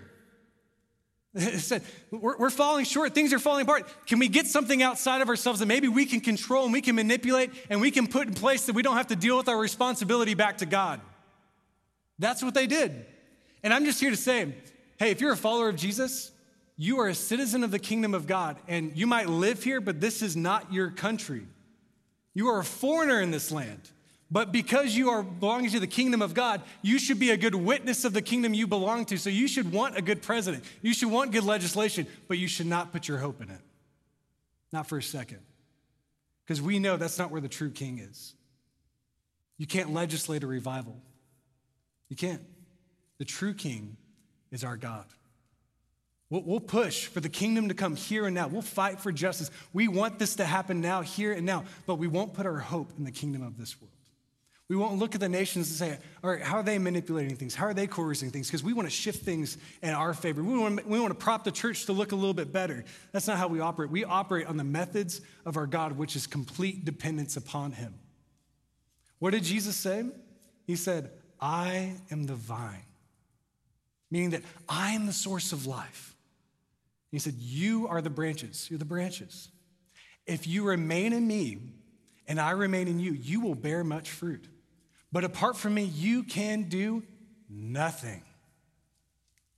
Said, 1.58 1.84
we're, 2.12 2.38
we're 2.38 2.50
falling 2.50 2.86
short. 2.86 3.14
Things 3.14 3.34
are 3.34 3.40
falling 3.40 3.64
apart. 3.64 3.88
Can 4.06 4.20
we 4.20 4.28
get 4.28 4.48
something 4.48 4.82
outside 4.82 5.22
of 5.22 5.30
ourselves 5.30 5.60
that 5.60 5.66
maybe 5.66 5.88
we 5.88 6.06
can 6.06 6.20
control 6.20 6.64
and 6.64 6.74
we 6.74 6.82
can 6.82 6.96
manipulate 6.96 7.52
and 7.70 7.82
we 7.82 7.92
can 7.92 8.08
put 8.08 8.28
in 8.28 8.34
place 8.34 8.66
that 8.66 8.76
we 8.76 8.82
don't 8.82 8.98
have 8.98 9.08
to 9.08 9.16
deal 9.16 9.38
with 9.38 9.48
our 9.48 9.58
responsibility 9.58 10.34
back 10.34 10.60
to 10.60 10.66
God? 10.66 11.02
That's 12.20 12.44
what 12.44 12.54
they 12.54 12.68
did. 12.68 13.06
And 13.64 13.74
I'm 13.74 13.86
just 13.86 14.00
here 14.00 14.10
to 14.10 14.18
say 14.18 14.54
hey, 14.98 15.12
if 15.12 15.22
you're 15.22 15.34
a 15.34 15.38
follower 15.38 15.70
of 15.70 15.76
Jesus, 15.76 16.32
you 16.76 17.00
are 17.00 17.08
a 17.08 17.16
citizen 17.16 17.64
of 17.64 17.72
the 17.72 17.80
kingdom 17.80 18.14
of 18.14 18.28
God. 18.28 18.58
And 18.68 18.96
you 18.96 19.08
might 19.08 19.30
live 19.30 19.64
here, 19.64 19.82
but 19.82 20.00
this 20.00 20.22
is 20.22 20.36
not 20.36 20.74
your 20.74 20.90
country. 20.90 21.46
You 22.34 22.50
are 22.50 22.60
a 22.60 22.64
foreigner 22.64 23.22
in 23.22 23.32
this 23.32 23.52
land. 23.52 23.90
But 24.30 24.52
because 24.52 24.96
you 24.96 25.10
are 25.10 25.24
belonging 25.24 25.72
to 25.72 25.80
the 25.80 25.88
kingdom 25.88 26.22
of 26.22 26.34
God, 26.34 26.62
you 26.82 27.00
should 27.00 27.20
be 27.20 27.32
a 27.32 27.38
good 27.38 27.56
witness 27.56 28.04
of 28.04 28.14
the 28.14 28.22
kingdom 28.22 28.54
you 28.54 28.68
belong 28.68 29.06
to. 29.06 29.18
So 29.18 29.30
you 29.30 29.48
should 29.48 29.72
want 29.72 29.98
a 29.98 30.02
good 30.02 30.22
president. 30.22 30.66
You 30.82 30.94
should 30.94 31.10
want 31.10 31.32
good 31.32 31.46
legislation, 31.46 32.08
but 32.28 32.38
you 32.38 32.48
should 32.48 32.66
not 32.68 32.92
put 32.92 33.08
your 33.08 33.20
hope 33.20 33.42
in 33.42 33.50
it. 33.50 33.62
Not 34.74 34.88
for 34.88 34.98
a 34.98 35.04
second. 35.04 35.40
Because 36.44 36.62
we 36.62 36.80
know 36.80 36.98
that's 36.98 37.18
not 37.18 37.32
where 37.32 37.42
the 37.42 37.48
true 37.48 37.70
king 37.70 38.00
is. 38.00 38.34
You 39.58 39.66
can't 39.66 39.94
legislate 39.94 40.44
a 40.44 40.48
revival. 40.48 40.98
You 42.10 42.16
can't. 42.16 42.42
The 43.18 43.26
true 43.26 43.54
king 43.54 43.98
is 44.52 44.64
our 44.64 44.78
God. 44.78 45.06
We'll, 46.30 46.60
push 46.60 47.08
for 47.08 47.22
the 47.22 47.30
kingdom 47.30 47.70
to 47.70 47.74
come 47.74 47.96
here 47.96 48.26
and 48.26 48.36
now. 48.36 48.50
We'll 48.50 48.62
fight 48.62 49.00
for 49.00 49.14
justice. 49.14 49.50
We 49.72 49.88
want 49.88 50.20
this 50.20 50.36
to 50.36 50.46
happen 50.46 50.82
now, 50.82 51.00
here 51.00 51.32
and 51.32 51.46
now, 51.46 51.64
but 51.86 51.96
we 51.96 52.08
won't 52.08 52.34
put 52.34 52.46
our 52.46 52.58
hope 52.58 52.92
in 52.98 53.06
the 53.06 53.12
kingdom 53.12 53.44
of 53.44 53.58
this 53.58 53.80
world. 53.80 53.97
We 54.70 54.76
won't 54.76 55.00
look 55.00 55.16
at 55.16 55.22
the 55.22 55.30
nations 55.30 55.70
and 55.70 55.78
say, 55.78 55.98
all 56.22 56.30
right, 56.30 56.42
how 56.42 56.58
are 56.58 56.64
they 56.64 56.78
manipulating 56.78 57.38
things? 57.38 57.56
How 57.56 57.68
are 57.68 57.74
they 57.74 57.88
coercing 57.88 58.32
things? 58.32 58.48
Because 58.48 58.64
we 58.64 58.74
want 58.74 58.86
to 58.86 58.94
shift 58.94 59.24
things 59.24 59.58
in 59.82 59.92
our 59.92 60.14
favor. 60.14 60.44
We 60.44 60.58
want, 60.58 60.80
to, 60.80 60.86
we 60.86 61.00
want 61.00 61.18
to 61.18 61.24
prop 61.24 61.46
the 61.46 61.52
church 61.52 61.86
to 61.86 61.94
look 61.94 62.12
a 62.12 62.16
little 62.16 62.34
bit 62.34 62.52
better. 62.52 62.84
That's 63.14 63.28
not 63.28 63.38
how 63.38 63.48
we 63.48 63.62
operate. 63.62 63.90
We 63.92 64.04
operate 64.04 64.46
on 64.48 64.58
the 64.58 64.66
methods 64.66 65.22
of 65.46 65.56
our 65.56 65.68
God, 65.68 65.94
which 65.94 66.18
is 66.18 66.28
complete 66.28 66.84
dependence 66.84 67.38
upon 67.38 67.72
Him. 67.72 67.94
What 69.20 69.32
did 69.32 69.44
Jesus 69.44 69.78
say? 69.78 70.04
He 70.66 70.76
said, 70.76 71.12
I 71.40 71.94
am 72.12 72.26
the 72.26 72.36
vine, 72.36 72.84
meaning 74.12 74.32
that 74.32 74.44
I 74.68 74.92
am 74.92 75.06
the 75.06 75.14
source 75.14 75.54
of 75.54 75.66
life. 75.66 76.14
He 77.10 77.20
said, 77.20 77.36
You 77.36 77.88
are 77.88 78.02
the 78.02 78.10
branches. 78.10 78.68
You're 78.70 78.80
the 78.80 78.86
branches. 78.86 79.48
If 80.26 80.46
you 80.46 80.66
remain 80.66 81.14
in 81.14 81.26
me 81.26 81.60
and 82.28 82.38
I 82.38 82.52
remain 82.52 82.90
in 82.90 83.00
you, 83.00 83.14
you 83.14 83.40
will 83.40 83.56
bear 83.56 83.86
much 83.86 84.10
fruit. 84.10 84.46
But 85.12 85.24
apart 85.24 85.58
from 85.58 85.74
me, 85.74 85.84
you 85.84 86.24
can 86.24 86.64
do 86.64 87.04
nothing. 87.50 88.24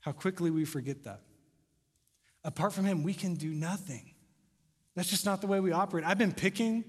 How 0.02 0.12
quickly 0.12 0.52
we 0.52 0.66
forget 0.66 1.04
that. 1.04 1.22
Apart 2.44 2.74
from 2.74 2.86
him, 2.86 3.04
we 3.04 3.14
can 3.14 3.36
do 3.36 3.50
nothing. 3.50 4.14
That's 4.96 5.10
just 5.10 5.26
not 5.26 5.42
the 5.42 5.48
way 5.48 5.60
we 5.60 5.72
operate. 5.72 6.06
I've 6.06 6.18
been 6.18 6.34
picking 6.34 6.84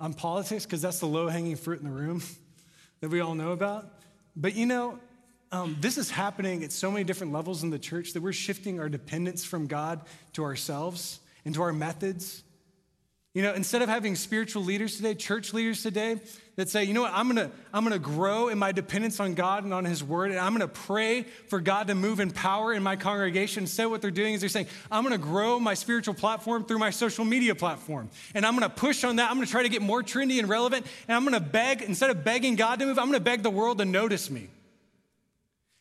on 0.00 0.14
politics 0.14 0.64
because 0.64 0.82
that's 0.82 1.00
the 1.00 1.06
low 1.06 1.28
hanging 1.28 1.56
fruit 1.56 1.80
in 1.80 1.84
the 1.84 1.94
room 1.94 2.22
that 3.00 3.10
we 3.10 3.20
all 3.20 3.34
know 3.34 3.52
about. 3.52 3.92
But 4.36 4.54
you 4.54 4.66
know, 4.66 4.98
um, 5.50 5.76
this 5.80 5.98
is 5.98 6.10
happening 6.10 6.62
at 6.62 6.72
so 6.72 6.90
many 6.90 7.04
different 7.04 7.32
levels 7.32 7.62
in 7.62 7.70
the 7.70 7.78
church 7.78 8.12
that 8.12 8.22
we're 8.22 8.32
shifting 8.32 8.80
our 8.80 8.88
dependence 8.88 9.44
from 9.44 9.66
God 9.66 10.02
to 10.34 10.44
ourselves 10.44 11.20
and 11.44 11.54
to 11.54 11.62
our 11.62 11.72
methods. 11.72 12.42
You 13.38 13.44
know, 13.44 13.54
instead 13.54 13.82
of 13.82 13.88
having 13.88 14.16
spiritual 14.16 14.64
leaders 14.64 14.96
today, 14.96 15.14
church 15.14 15.54
leaders 15.54 15.80
today 15.80 16.16
that 16.56 16.68
say, 16.68 16.82
you 16.82 16.92
know 16.92 17.02
what, 17.02 17.12
I'm 17.14 17.28
gonna, 17.28 17.52
I'm 17.72 17.84
gonna 17.84 17.96
grow 17.96 18.48
in 18.48 18.58
my 18.58 18.72
dependence 18.72 19.20
on 19.20 19.34
God 19.34 19.62
and 19.62 19.72
on 19.72 19.84
His 19.84 20.02
Word, 20.02 20.32
and 20.32 20.40
I'm 20.40 20.52
gonna 20.52 20.66
pray 20.66 21.22
for 21.22 21.60
God 21.60 21.86
to 21.86 21.94
move 21.94 22.18
in 22.18 22.32
power 22.32 22.72
in 22.72 22.82
my 22.82 22.96
congregation. 22.96 23.62
Instead, 23.62 23.84
what 23.86 24.02
they're 24.02 24.10
doing 24.10 24.34
is 24.34 24.40
they're 24.40 24.48
saying, 24.48 24.66
I'm 24.90 25.04
gonna 25.04 25.18
grow 25.18 25.60
my 25.60 25.74
spiritual 25.74 26.14
platform 26.14 26.64
through 26.64 26.80
my 26.80 26.90
social 26.90 27.24
media 27.24 27.54
platform. 27.54 28.10
And 28.34 28.44
I'm 28.44 28.54
gonna 28.54 28.68
push 28.68 29.04
on 29.04 29.14
that. 29.14 29.30
I'm 29.30 29.36
gonna 29.36 29.46
try 29.46 29.62
to 29.62 29.68
get 29.68 29.82
more 29.82 30.02
trendy 30.02 30.40
and 30.40 30.48
relevant. 30.48 30.84
And 31.06 31.14
I'm 31.14 31.22
gonna 31.22 31.38
beg, 31.38 31.82
instead 31.82 32.10
of 32.10 32.24
begging 32.24 32.56
God 32.56 32.80
to 32.80 32.86
move, 32.86 32.98
I'm 32.98 33.06
gonna 33.06 33.20
beg 33.20 33.44
the 33.44 33.50
world 33.50 33.78
to 33.78 33.84
notice 33.84 34.30
me. 34.30 34.48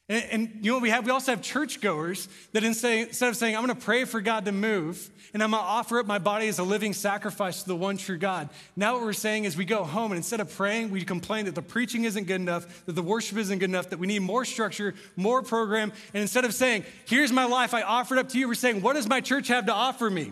And, 0.10 0.24
and, 0.32 0.50
you 0.62 0.72
know 0.72 0.76
what 0.76 0.84
we 0.84 0.90
have? 0.90 1.06
We 1.06 1.12
also 1.12 1.32
have 1.32 1.42
churchgoers 1.42 2.30
that 2.54 2.64
instead 2.64 3.10
of 3.10 3.36
saying, 3.36 3.58
I'm 3.58 3.66
going 3.66 3.78
to 3.78 3.86
pray 3.86 4.06
for 4.06 4.22
God 4.22 4.46
to 4.46 4.54
move 4.54 5.10
and 5.34 5.44
I'm 5.44 5.52
going 5.52 5.62
to 5.62 5.68
offer 5.68 6.00
up 6.00 6.06
my 6.06 6.18
body 6.18 6.48
as 6.48 6.60
a 6.60 6.64
living 6.64 6.94
sacrifice 6.94 7.64
to 7.64 7.68
the 7.68 7.76
one 7.76 7.98
true 7.98 8.18
God. 8.18 8.50
Now, 8.78 8.94
what 8.94 9.04
we're 9.04 9.12
saying 9.12 9.44
is 9.44 9.58
we 9.58 9.66
go 9.66 9.84
home 9.84 10.12
and 10.12 10.18
instead 10.18 10.40
of 10.40 10.56
praying, 10.56 10.92
we 10.92 11.04
complain 11.04 11.46
that 11.46 11.56
the 11.56 11.62
preaching 11.62 12.06
isn't 12.06 12.26
good 12.26 12.40
enough, 12.40 12.86
that 12.86 12.94
the 12.94 13.02
worship 13.02 13.38
isn't 13.38 13.60
good 13.60 13.70
enough, 13.70 13.90
that 13.90 14.00
we 14.00 14.08
need 14.08 14.20
more 14.20 14.46
structure, 14.46 14.96
more 15.18 15.42
program. 15.42 15.92
And 16.14 16.22
instead 16.22 16.46
of 16.46 16.54
saying, 16.54 16.86
Here's 17.06 17.34
my 17.34 17.46
life, 17.46 17.74
I 17.74 17.82
offer 17.82 18.16
it 18.16 18.20
up 18.20 18.30
to 18.30 18.40
you, 18.40 18.48
we're 18.48 18.56
saying, 18.56 18.82
What 18.82 18.94
does 18.94 19.08
my 19.08 19.20
church 19.20 19.50
have 19.50 19.66
to 19.66 19.74
offer 19.74 20.10
me? 20.10 20.32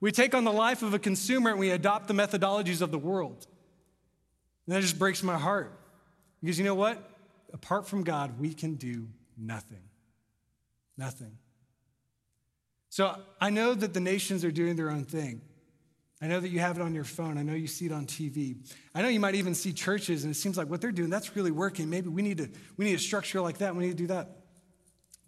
We 0.00 0.12
take 0.12 0.34
on 0.34 0.44
the 0.44 0.52
life 0.52 0.82
of 0.82 0.94
a 0.94 0.98
consumer 0.98 1.50
and 1.50 1.58
we 1.58 1.70
adopt 1.70 2.08
the 2.08 2.14
methodologies 2.14 2.82
of 2.82 2.90
the 2.90 2.98
world. 2.98 3.46
And 4.66 4.76
that 4.76 4.80
just 4.80 4.98
breaks 4.98 5.22
my 5.22 5.36
heart. 5.36 5.72
Because 6.40 6.58
you 6.58 6.64
know 6.64 6.74
what? 6.74 7.11
Apart 7.52 7.86
from 7.86 8.04
God, 8.04 8.38
we 8.38 8.54
can 8.54 8.74
do 8.74 9.08
nothing. 9.36 9.82
Nothing. 10.96 11.38
So 12.90 13.16
I 13.40 13.50
know 13.50 13.74
that 13.74 13.94
the 13.94 14.00
nations 14.00 14.44
are 14.44 14.50
doing 14.50 14.76
their 14.76 14.90
own 14.90 15.04
thing. 15.04 15.40
I 16.20 16.28
know 16.28 16.38
that 16.38 16.50
you 16.50 16.60
have 16.60 16.76
it 16.76 16.82
on 16.82 16.94
your 16.94 17.04
phone. 17.04 17.36
I 17.36 17.42
know 17.42 17.54
you 17.54 17.66
see 17.66 17.86
it 17.86 17.92
on 17.92 18.06
TV. 18.06 18.56
I 18.94 19.02
know 19.02 19.08
you 19.08 19.18
might 19.18 19.34
even 19.34 19.54
see 19.54 19.72
churches, 19.72 20.24
and 20.24 20.30
it 20.30 20.36
seems 20.36 20.56
like 20.56 20.68
what 20.68 20.80
they're 20.80 20.92
doing, 20.92 21.10
that's 21.10 21.34
really 21.34 21.50
working. 21.50 21.90
Maybe 21.90 22.08
we 22.08 22.22
need, 22.22 22.38
to, 22.38 22.48
we 22.76 22.84
need 22.84 22.94
a 22.94 22.98
structure 22.98 23.40
like 23.40 23.58
that. 23.58 23.74
We 23.74 23.86
need 23.86 23.96
to 23.96 24.02
do 24.02 24.06
that. 24.08 24.30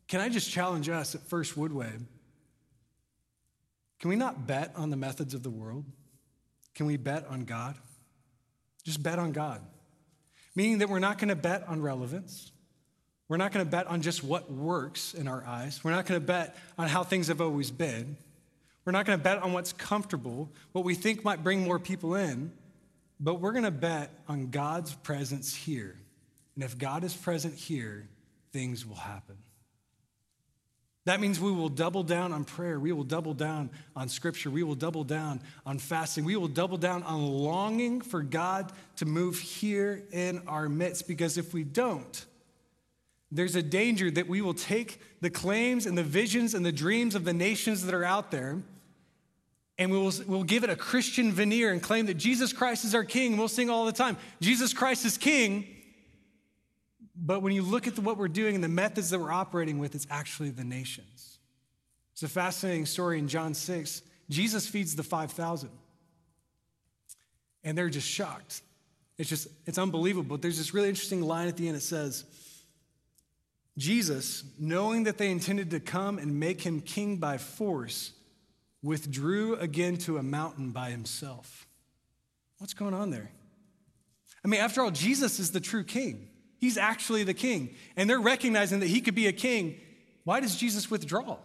Can 0.06 0.20
I 0.20 0.28
just 0.28 0.50
challenge 0.50 0.88
us 0.88 1.14
at 1.14 1.22
First 1.22 1.56
Woodway? 1.56 2.00
Can 3.98 4.10
we 4.10 4.16
not 4.16 4.46
bet 4.46 4.72
on 4.76 4.90
the 4.90 4.96
methods 4.96 5.34
of 5.34 5.42
the 5.42 5.50
world? 5.50 5.84
Can 6.74 6.86
we 6.86 6.96
bet 6.96 7.26
on 7.28 7.44
God? 7.44 7.74
Just 8.84 9.02
bet 9.02 9.18
on 9.18 9.32
God 9.32 9.62
meaning 10.54 10.78
that 10.78 10.88
we're 10.88 10.98
not 10.98 11.18
going 11.18 11.28
to 11.28 11.36
bet 11.36 11.66
on 11.68 11.82
relevance. 11.82 12.52
We're 13.28 13.38
not 13.38 13.52
going 13.52 13.64
to 13.64 13.70
bet 13.70 13.86
on 13.86 14.02
just 14.02 14.22
what 14.22 14.50
works 14.50 15.14
in 15.14 15.28
our 15.28 15.44
eyes. 15.46 15.82
We're 15.82 15.92
not 15.92 16.06
going 16.06 16.20
to 16.20 16.26
bet 16.26 16.56
on 16.78 16.88
how 16.88 17.04
things 17.04 17.28
have 17.28 17.40
always 17.40 17.70
been. 17.70 18.16
We're 18.84 18.92
not 18.92 19.06
going 19.06 19.18
to 19.18 19.22
bet 19.22 19.42
on 19.42 19.52
what's 19.52 19.72
comfortable, 19.72 20.50
what 20.72 20.84
we 20.84 20.94
think 20.94 21.24
might 21.24 21.42
bring 21.42 21.62
more 21.62 21.78
people 21.78 22.14
in, 22.14 22.52
but 23.18 23.40
we're 23.40 23.52
going 23.52 23.64
to 23.64 23.70
bet 23.70 24.10
on 24.28 24.50
God's 24.50 24.94
presence 24.94 25.54
here. 25.54 25.96
And 26.54 26.62
if 26.62 26.76
God 26.76 27.02
is 27.02 27.14
present 27.14 27.54
here, 27.54 28.06
things 28.52 28.86
will 28.86 28.96
happen. 28.96 29.36
That 31.06 31.20
means 31.20 31.38
we 31.38 31.52
will 31.52 31.68
double 31.68 32.02
down 32.02 32.32
on 32.32 32.44
prayer. 32.44 32.80
We 32.80 32.92
will 32.92 33.04
double 33.04 33.34
down 33.34 33.70
on 33.94 34.08
scripture. 34.08 34.50
We 34.50 34.62
will 34.62 34.74
double 34.74 35.04
down 35.04 35.42
on 35.66 35.78
fasting. 35.78 36.24
We 36.24 36.36
will 36.36 36.48
double 36.48 36.78
down 36.78 37.02
on 37.02 37.26
longing 37.26 38.00
for 38.00 38.22
God 38.22 38.72
to 38.96 39.04
move 39.04 39.38
here 39.38 40.02
in 40.12 40.42
our 40.46 40.68
midst. 40.68 41.06
Because 41.06 41.36
if 41.36 41.52
we 41.52 41.62
don't, 41.62 42.24
there's 43.30 43.54
a 43.54 43.62
danger 43.62 44.10
that 44.12 44.28
we 44.28 44.40
will 44.40 44.54
take 44.54 44.98
the 45.20 45.28
claims 45.28 45.84
and 45.84 45.98
the 45.98 46.02
visions 46.02 46.54
and 46.54 46.64
the 46.64 46.72
dreams 46.72 47.14
of 47.14 47.24
the 47.24 47.34
nations 47.34 47.84
that 47.84 47.94
are 47.94 48.04
out 48.04 48.30
there 48.30 48.62
and 49.78 49.90
we 49.90 49.98
will 49.98 50.12
we'll 50.26 50.44
give 50.44 50.64
it 50.64 50.70
a 50.70 50.76
Christian 50.76 51.32
veneer 51.32 51.72
and 51.72 51.82
claim 51.82 52.06
that 52.06 52.14
Jesus 52.14 52.52
Christ 52.52 52.84
is 52.84 52.94
our 52.94 53.04
king. 53.04 53.36
We'll 53.36 53.48
sing 53.48 53.70
all 53.70 53.86
the 53.86 53.92
time 53.92 54.16
Jesus 54.40 54.72
Christ 54.72 55.04
is 55.04 55.18
king. 55.18 55.66
But 57.16 57.42
when 57.42 57.52
you 57.52 57.62
look 57.62 57.86
at 57.86 57.94
the, 57.94 58.00
what 58.00 58.18
we're 58.18 58.28
doing 58.28 58.54
and 58.54 58.64
the 58.64 58.68
methods 58.68 59.10
that 59.10 59.18
we're 59.18 59.32
operating 59.32 59.78
with, 59.78 59.94
it's 59.94 60.06
actually 60.10 60.50
the 60.50 60.64
nations. 60.64 61.38
It's 62.12 62.22
a 62.22 62.28
fascinating 62.28 62.86
story 62.86 63.18
in 63.18 63.28
John 63.28 63.54
6. 63.54 64.02
Jesus 64.30 64.66
feeds 64.66 64.96
the 64.96 65.02
5,000. 65.02 65.68
And 67.62 67.78
they're 67.78 67.88
just 67.88 68.08
shocked. 68.08 68.62
It's 69.16 69.28
just, 69.28 69.48
it's 69.66 69.78
unbelievable. 69.78 70.36
But 70.36 70.42
there's 70.42 70.58
this 70.58 70.74
really 70.74 70.88
interesting 70.88 71.22
line 71.22 71.48
at 71.48 71.56
the 71.56 71.68
end. 71.68 71.76
It 71.76 71.82
says, 71.82 72.24
Jesus, 73.76 74.44
knowing 74.58 75.04
that 75.04 75.18
they 75.18 75.30
intended 75.30 75.70
to 75.70 75.80
come 75.80 76.18
and 76.18 76.38
make 76.38 76.62
him 76.62 76.80
king 76.80 77.16
by 77.16 77.38
force, 77.38 78.12
withdrew 78.82 79.56
again 79.56 79.96
to 79.96 80.18
a 80.18 80.22
mountain 80.22 80.70
by 80.70 80.90
himself. 80.90 81.66
What's 82.58 82.74
going 82.74 82.94
on 82.94 83.10
there? 83.10 83.30
I 84.44 84.48
mean, 84.48 84.60
after 84.60 84.82
all, 84.82 84.90
Jesus 84.90 85.40
is 85.40 85.52
the 85.52 85.60
true 85.60 85.84
king. 85.84 86.28
He's 86.64 86.78
actually 86.78 87.24
the 87.24 87.34
king. 87.34 87.74
And 87.94 88.08
they're 88.08 88.18
recognizing 88.18 88.80
that 88.80 88.86
he 88.86 89.02
could 89.02 89.14
be 89.14 89.26
a 89.26 89.32
king. 89.32 89.78
Why 90.24 90.40
does 90.40 90.56
Jesus 90.56 90.90
withdraw? 90.90 91.36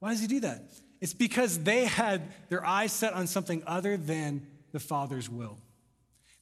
Why 0.00 0.10
does 0.10 0.20
he 0.20 0.26
do 0.26 0.40
that? 0.40 0.64
It's 1.00 1.14
because 1.14 1.60
they 1.60 1.84
had 1.84 2.22
their 2.48 2.66
eyes 2.66 2.90
set 2.90 3.12
on 3.12 3.28
something 3.28 3.62
other 3.64 3.96
than 3.96 4.44
the 4.72 4.80
Father's 4.80 5.30
will. 5.30 5.56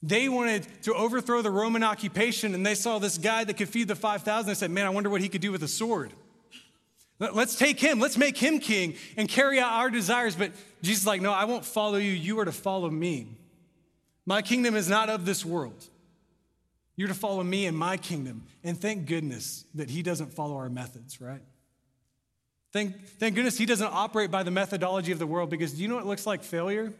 They 0.01 0.27
wanted 0.27 0.65
to 0.85 0.95
overthrow 0.95 1.43
the 1.43 1.51
Roman 1.51 1.83
occupation, 1.83 2.55
and 2.55 2.65
they 2.65 2.73
saw 2.73 2.97
this 2.97 3.19
guy 3.19 3.43
that 3.43 3.57
could 3.57 3.69
feed 3.69 3.87
the 3.87 3.95
5,000. 3.95 4.47
They 4.47 4.55
said, 4.55 4.71
Man, 4.71 4.87
I 4.87 4.89
wonder 4.89 5.11
what 5.11 5.21
he 5.21 5.29
could 5.29 5.41
do 5.41 5.51
with 5.51 5.61
a 5.61 5.67
sword. 5.67 6.11
Let's 7.19 7.57
take 7.57 7.79
him, 7.79 7.99
let's 7.99 8.17
make 8.17 8.39
him 8.39 8.57
king 8.57 8.95
and 9.17 9.29
carry 9.29 9.59
out 9.59 9.73
our 9.73 9.91
desires. 9.91 10.35
But 10.35 10.53
Jesus 10.81 11.01
is 11.01 11.07
like, 11.07 11.21
No, 11.21 11.31
I 11.31 11.45
won't 11.45 11.63
follow 11.63 11.99
you. 11.99 12.11
You 12.11 12.39
are 12.39 12.45
to 12.45 12.51
follow 12.51 12.89
me. 12.89 13.37
My 14.25 14.41
kingdom 14.41 14.75
is 14.75 14.89
not 14.89 15.11
of 15.11 15.25
this 15.27 15.45
world. 15.45 15.87
You're 16.99 17.07
to 17.07 17.13
follow 17.13 17.41
me 17.41 17.65
in 17.65 17.77
my 17.77 17.95
kingdom. 17.95 18.43
And 18.61 18.77
thank 18.77 19.05
goodness 19.05 19.63
that 19.75 19.89
he 19.89 20.03
doesn't 20.03 20.33
follow 20.33 20.57
our 20.57 20.69
methods, 20.69 21.21
right? 21.21 21.39
Thank, 22.73 23.07
thank 23.11 23.35
goodness 23.35 23.57
he 23.57 23.65
doesn't 23.65 23.87
operate 23.87 24.31
by 24.31 24.43
the 24.43 24.51
methodology 24.51 25.13
of 25.13 25.17
the 25.17 25.25
world 25.25 25.49
because 25.49 25.71
do 25.71 25.81
you 25.81 25.87
know 25.87 25.95
what 25.95 26.05
looks 26.05 26.27
like 26.27 26.43
failure? 26.43 26.91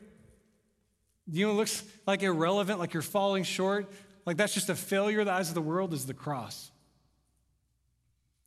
Do 1.29 1.37
you 1.37 1.45
know 1.45 1.51
what 1.51 1.57
looks 1.57 1.83
like 2.07 2.23
irrelevant, 2.23 2.79
like 2.79 2.93
you're 2.93 3.03
falling 3.03 3.43
short? 3.43 3.91
Like 4.25 4.37
that's 4.37 4.53
just 4.53 4.69
a 4.69 4.75
failure 4.75 5.25
the 5.25 5.33
eyes 5.33 5.49
of 5.49 5.53
the 5.53 5.61
world 5.61 5.91
is 5.91 6.05
the 6.05 6.13
cross. 6.13 6.71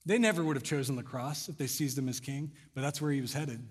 They 0.06 0.16
never 0.16 0.42
would 0.42 0.56
have 0.56 0.64
chosen 0.64 0.96
the 0.96 1.02
cross 1.02 1.50
if 1.50 1.58
they 1.58 1.66
seized 1.66 1.98
him 1.98 2.08
as 2.08 2.18
king, 2.18 2.52
but 2.74 2.80
that's 2.80 3.02
where 3.02 3.12
he 3.12 3.20
was 3.20 3.34
headed. 3.34 3.62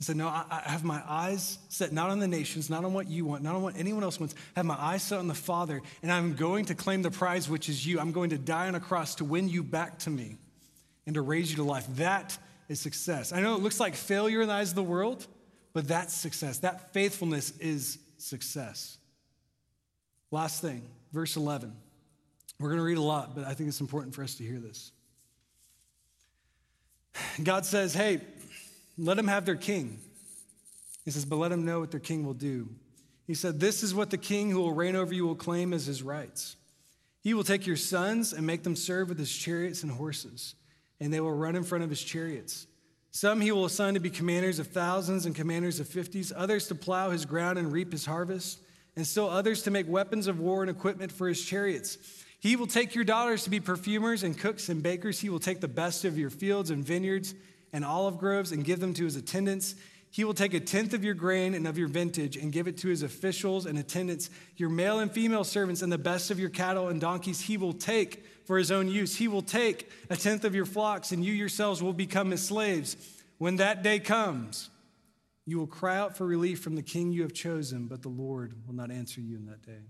He 0.00 0.04
said, 0.04 0.16
No, 0.16 0.28
I, 0.28 0.62
have 0.64 0.82
my 0.82 1.02
eyes 1.06 1.58
set 1.68 1.92
not 1.92 2.08
on 2.08 2.20
the 2.20 2.26
nations, 2.26 2.70
not 2.70 2.86
on 2.86 2.94
what 2.94 3.06
you 3.06 3.26
want, 3.26 3.42
not 3.42 3.54
on 3.54 3.60
what 3.60 3.76
anyone 3.76 4.02
else 4.02 4.18
wants. 4.18 4.34
I 4.56 4.60
have 4.60 4.64
my 4.64 4.80
eyes 4.80 5.02
set 5.02 5.18
on 5.18 5.28
the 5.28 5.34
Father, 5.34 5.82
and 6.02 6.10
I'm 6.10 6.34
going 6.34 6.64
to 6.64 6.74
claim 6.74 7.02
the 7.02 7.10
prize, 7.10 7.50
which 7.50 7.68
is 7.68 7.86
you. 7.86 8.00
I'm 8.00 8.10
going 8.10 8.30
to 8.30 8.38
die 8.38 8.66
on 8.66 8.74
a 8.74 8.80
cross 8.80 9.16
to 9.16 9.26
win 9.26 9.50
you 9.50 9.62
back 9.62 9.98
to 10.00 10.10
me 10.10 10.38
and 11.04 11.16
to 11.16 11.20
raise 11.20 11.50
you 11.50 11.58
to 11.58 11.64
life. 11.64 11.86
That 11.96 12.38
is 12.66 12.80
success. 12.80 13.30
I 13.30 13.42
know 13.42 13.54
it 13.56 13.60
looks 13.60 13.78
like 13.78 13.94
failure 13.94 14.40
in 14.40 14.48
the 14.48 14.54
eyes 14.54 14.70
of 14.70 14.74
the 14.74 14.82
world, 14.82 15.26
but 15.74 15.86
that's 15.86 16.14
success. 16.14 16.60
That 16.60 16.94
faithfulness 16.94 17.52
is 17.58 17.98
success. 18.16 18.96
Last 20.30 20.62
thing, 20.62 20.88
verse 21.12 21.36
11. 21.36 21.76
We're 22.58 22.68
going 22.68 22.78
to 22.78 22.84
read 22.84 22.96
a 22.96 23.02
lot, 23.02 23.34
but 23.34 23.44
I 23.44 23.52
think 23.52 23.68
it's 23.68 23.82
important 23.82 24.14
for 24.14 24.22
us 24.22 24.36
to 24.36 24.44
hear 24.44 24.60
this. 24.60 24.92
God 27.42 27.66
says, 27.66 27.92
Hey, 27.92 28.22
let 29.00 29.16
them 29.16 29.28
have 29.28 29.46
their 29.46 29.56
king. 29.56 29.98
He 31.04 31.10
says, 31.10 31.24
but 31.24 31.36
let 31.36 31.48
them 31.48 31.64
know 31.64 31.80
what 31.80 31.90
their 31.90 32.00
king 32.00 32.24
will 32.24 32.34
do. 32.34 32.68
He 33.26 33.34
said, 33.34 33.60
This 33.60 33.82
is 33.82 33.94
what 33.94 34.10
the 34.10 34.18
king 34.18 34.50
who 34.50 34.60
will 34.60 34.72
reign 34.72 34.96
over 34.96 35.14
you 35.14 35.26
will 35.26 35.36
claim 35.36 35.72
as 35.72 35.86
his 35.86 36.02
rights. 36.02 36.56
He 37.22 37.32
will 37.32 37.44
take 37.44 37.66
your 37.66 37.76
sons 37.76 38.32
and 38.32 38.46
make 38.46 38.62
them 38.62 38.76
serve 38.76 39.08
with 39.08 39.18
his 39.18 39.34
chariots 39.34 39.82
and 39.82 39.92
horses, 39.92 40.54
and 40.98 41.12
they 41.12 41.20
will 41.20 41.32
run 41.32 41.54
in 41.54 41.64
front 41.64 41.84
of 41.84 41.90
his 41.90 42.02
chariots. 42.02 42.66
Some 43.12 43.40
he 43.40 43.52
will 43.52 43.64
assign 43.64 43.94
to 43.94 44.00
be 44.00 44.10
commanders 44.10 44.58
of 44.58 44.68
thousands 44.68 45.26
and 45.26 45.34
commanders 45.34 45.80
of 45.80 45.88
fifties, 45.88 46.32
others 46.34 46.68
to 46.68 46.74
plow 46.74 47.10
his 47.10 47.24
ground 47.24 47.58
and 47.58 47.72
reap 47.72 47.92
his 47.92 48.06
harvest, 48.06 48.60
and 48.96 49.06
still 49.06 49.28
others 49.28 49.62
to 49.62 49.70
make 49.70 49.88
weapons 49.88 50.26
of 50.26 50.40
war 50.40 50.62
and 50.62 50.70
equipment 50.70 51.12
for 51.12 51.28
his 51.28 51.44
chariots. 51.44 51.98
He 52.40 52.56
will 52.56 52.66
take 52.66 52.94
your 52.94 53.04
daughters 53.04 53.44
to 53.44 53.50
be 53.50 53.60
perfumers 53.60 54.22
and 54.22 54.36
cooks 54.36 54.68
and 54.68 54.82
bakers. 54.82 55.20
He 55.20 55.28
will 55.28 55.38
take 55.38 55.60
the 55.60 55.68
best 55.68 56.04
of 56.04 56.18
your 56.18 56.30
fields 56.30 56.70
and 56.70 56.84
vineyards 56.84 57.34
and 57.72 57.84
olive 57.84 58.18
groves 58.18 58.52
and 58.52 58.64
give 58.64 58.80
them 58.80 58.94
to 58.94 59.04
his 59.04 59.16
attendants. 59.16 59.74
He 60.10 60.24
will 60.24 60.34
take 60.34 60.54
a 60.54 60.60
tenth 60.60 60.92
of 60.92 61.04
your 61.04 61.14
grain 61.14 61.54
and 61.54 61.68
of 61.68 61.78
your 61.78 61.86
vintage 61.86 62.36
and 62.36 62.52
give 62.52 62.66
it 62.66 62.76
to 62.78 62.88
his 62.88 63.02
officials 63.02 63.66
and 63.66 63.78
attendants, 63.78 64.28
your 64.56 64.68
male 64.68 64.98
and 64.98 65.10
female 65.10 65.44
servants, 65.44 65.82
and 65.82 65.92
the 65.92 65.98
best 65.98 66.32
of 66.32 66.40
your 66.40 66.50
cattle 66.50 66.88
and 66.88 67.00
donkeys. 67.00 67.40
He 67.40 67.56
will 67.56 67.72
take 67.72 68.24
for 68.44 68.58
his 68.58 68.72
own 68.72 68.88
use. 68.88 69.16
He 69.16 69.28
will 69.28 69.42
take 69.42 69.88
a 70.10 70.16
tenth 70.16 70.44
of 70.44 70.54
your 70.54 70.66
flocks, 70.66 71.12
and 71.12 71.24
you 71.24 71.32
yourselves 71.32 71.80
will 71.80 71.92
become 71.92 72.32
his 72.32 72.44
slaves. 72.44 72.96
When 73.38 73.56
that 73.56 73.84
day 73.84 74.00
comes, 74.00 74.68
you 75.46 75.58
will 75.58 75.68
cry 75.68 75.96
out 75.96 76.16
for 76.16 76.26
relief 76.26 76.60
from 76.60 76.74
the 76.74 76.82
king 76.82 77.12
you 77.12 77.22
have 77.22 77.32
chosen, 77.32 77.86
but 77.86 78.02
the 78.02 78.08
Lord 78.08 78.54
will 78.66 78.74
not 78.74 78.90
answer 78.90 79.20
you 79.20 79.36
in 79.36 79.46
that 79.46 79.62
day. 79.62 79.82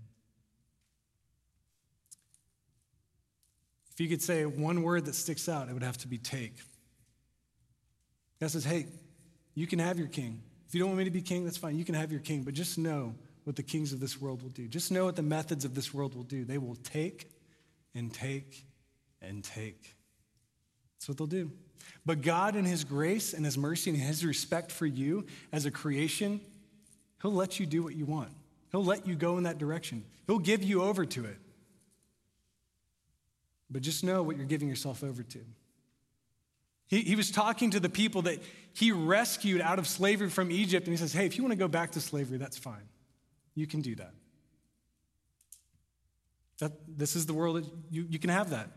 If 3.91 3.99
you 3.99 4.07
could 4.07 4.21
say 4.21 4.45
one 4.45 4.83
word 4.83 5.05
that 5.05 5.15
sticks 5.15 5.49
out, 5.49 5.67
it 5.67 5.73
would 5.73 5.83
have 5.83 5.97
to 5.99 6.07
be 6.07 6.17
take. 6.17 6.53
God 8.41 8.49
says, 8.49 8.65
hey, 8.65 8.87
you 9.53 9.67
can 9.67 9.79
have 9.79 9.99
your 9.99 10.07
king. 10.07 10.41
If 10.67 10.73
you 10.73 10.79
don't 10.79 10.89
want 10.89 10.97
me 10.97 11.05
to 11.05 11.11
be 11.11 11.21
king, 11.21 11.45
that's 11.45 11.57
fine. 11.57 11.77
You 11.77 11.85
can 11.85 11.93
have 11.93 12.11
your 12.11 12.21
king, 12.21 12.41
but 12.41 12.55
just 12.55 12.79
know 12.79 13.13
what 13.43 13.55
the 13.55 13.63
kings 13.63 13.93
of 13.93 13.99
this 13.99 14.19
world 14.19 14.41
will 14.41 14.49
do. 14.49 14.67
Just 14.67 14.91
know 14.91 15.05
what 15.05 15.15
the 15.15 15.21
methods 15.21 15.63
of 15.63 15.75
this 15.75 15.93
world 15.93 16.15
will 16.15 16.23
do. 16.23 16.43
They 16.43 16.57
will 16.57 16.75
take 16.75 17.29
and 17.93 18.11
take 18.11 18.65
and 19.21 19.43
take. 19.43 19.95
That's 20.95 21.07
what 21.07 21.17
they'll 21.17 21.27
do. 21.27 21.51
But 22.03 22.21
God, 22.21 22.55
in 22.55 22.65
His 22.65 22.83
grace 22.83 23.33
and 23.33 23.45
His 23.45 23.59
mercy 23.59 23.91
and 23.91 23.99
His 23.99 24.25
respect 24.25 24.71
for 24.71 24.87
you 24.87 25.27
as 25.51 25.67
a 25.67 25.71
creation, 25.71 26.41
He'll 27.21 27.33
let 27.33 27.59
you 27.59 27.67
do 27.67 27.83
what 27.83 27.95
you 27.95 28.05
want. 28.05 28.31
He'll 28.71 28.83
let 28.83 29.05
you 29.05 29.13
go 29.15 29.37
in 29.37 29.43
that 29.43 29.59
direction. 29.59 30.03
He'll 30.25 30.39
give 30.39 30.63
you 30.63 30.81
over 30.81 31.05
to 31.05 31.25
it. 31.25 31.37
But 33.69 33.83
just 33.83 34.03
know 34.03 34.23
what 34.23 34.37
you're 34.37 34.45
giving 34.45 34.67
yourself 34.67 35.03
over 35.03 35.21
to. 35.21 35.39
He, 36.91 37.01
he 37.01 37.15
was 37.15 37.31
talking 37.31 37.71
to 37.71 37.79
the 37.79 37.89
people 37.89 38.23
that 38.23 38.39
he 38.73 38.91
rescued 38.91 39.61
out 39.61 39.79
of 39.79 39.87
slavery 39.87 40.29
from 40.29 40.51
Egypt, 40.51 40.85
and 40.85 40.93
he 40.93 40.97
says, 40.97 41.13
Hey, 41.13 41.25
if 41.25 41.37
you 41.37 41.43
want 41.43 41.53
to 41.53 41.57
go 41.57 41.69
back 41.69 41.91
to 41.91 42.01
slavery, 42.01 42.37
that's 42.37 42.57
fine. 42.57 42.83
You 43.55 43.65
can 43.65 43.81
do 43.81 43.95
that. 43.95 44.11
that 46.59 46.73
this 46.87 47.15
is 47.15 47.25
the 47.25 47.33
world 47.33 47.55
that 47.55 47.65
you, 47.89 48.05
you 48.09 48.19
can 48.19 48.29
have 48.29 48.49
that. 48.49 48.67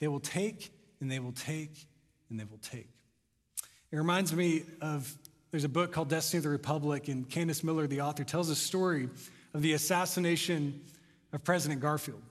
They 0.00 0.08
will 0.08 0.20
take, 0.20 0.72
and 1.00 1.10
they 1.10 1.20
will 1.20 1.32
take, 1.32 1.86
and 2.28 2.38
they 2.38 2.44
will 2.44 2.58
take. 2.58 2.88
It 3.92 3.96
reminds 3.96 4.34
me 4.34 4.64
of 4.80 5.16
there's 5.52 5.64
a 5.64 5.68
book 5.68 5.92
called 5.92 6.08
Destiny 6.08 6.38
of 6.38 6.44
the 6.44 6.50
Republic, 6.50 7.06
and 7.06 7.28
Candice 7.28 7.62
Millard, 7.62 7.90
the 7.90 8.00
author, 8.00 8.24
tells 8.24 8.50
a 8.50 8.56
story 8.56 9.08
of 9.54 9.62
the 9.62 9.74
assassination 9.74 10.80
of 11.32 11.44
President 11.44 11.80
Garfield. 11.80 12.22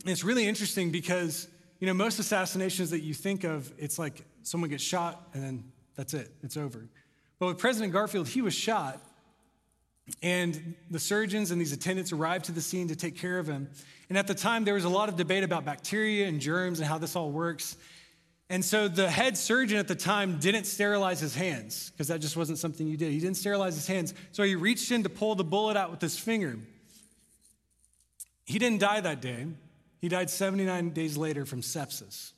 And 0.00 0.10
it's 0.10 0.24
really 0.24 0.48
interesting 0.48 0.90
because, 0.90 1.46
you 1.80 1.86
know, 1.86 1.94
most 1.94 2.18
assassinations 2.18 2.90
that 2.90 3.00
you 3.00 3.14
think 3.14 3.44
of, 3.44 3.72
it's 3.78 3.98
like 3.98 4.22
someone 4.42 4.70
gets 4.70 4.84
shot 4.84 5.28
and 5.34 5.42
then 5.42 5.64
that's 5.96 6.14
it, 6.14 6.30
it's 6.42 6.56
over. 6.56 6.86
But 7.38 7.46
with 7.46 7.58
President 7.58 7.92
Garfield, 7.92 8.28
he 8.28 8.42
was 8.42 8.54
shot, 8.54 9.00
and 10.22 10.74
the 10.90 10.98
surgeons 10.98 11.50
and 11.50 11.60
these 11.60 11.72
attendants 11.72 12.12
arrived 12.12 12.46
to 12.46 12.52
the 12.52 12.60
scene 12.60 12.88
to 12.88 12.96
take 12.96 13.16
care 13.16 13.38
of 13.38 13.46
him. 13.46 13.68
And 14.08 14.18
at 14.18 14.26
the 14.26 14.34
time, 14.34 14.64
there 14.64 14.74
was 14.74 14.84
a 14.84 14.88
lot 14.88 15.08
of 15.08 15.16
debate 15.16 15.44
about 15.44 15.64
bacteria 15.64 16.26
and 16.26 16.40
germs 16.40 16.80
and 16.80 16.88
how 16.88 16.98
this 16.98 17.16
all 17.16 17.30
works. 17.30 17.76
And 18.50 18.64
so 18.64 18.88
the 18.88 19.08
head 19.08 19.38
surgeon 19.38 19.78
at 19.78 19.86
the 19.86 19.94
time 19.94 20.38
didn't 20.38 20.64
sterilize 20.64 21.20
his 21.20 21.34
hands 21.34 21.90
because 21.90 22.08
that 22.08 22.20
just 22.20 22.36
wasn't 22.36 22.58
something 22.58 22.86
you 22.86 22.96
did. 22.96 23.12
He 23.12 23.20
didn't 23.20 23.36
sterilize 23.36 23.76
his 23.76 23.86
hands. 23.86 24.12
So 24.32 24.42
he 24.42 24.56
reached 24.56 24.90
in 24.90 25.04
to 25.04 25.08
pull 25.08 25.36
the 25.36 25.44
bullet 25.44 25.76
out 25.76 25.92
with 25.92 26.00
his 26.00 26.18
finger. 26.18 26.58
He 28.44 28.58
didn't 28.58 28.80
die 28.80 29.00
that 29.00 29.22
day. 29.22 29.46
He 30.00 30.08
died 30.08 30.30
79 30.30 30.90
days 30.90 31.16
later 31.16 31.44
from 31.44 31.60
sepsis. 31.60 32.32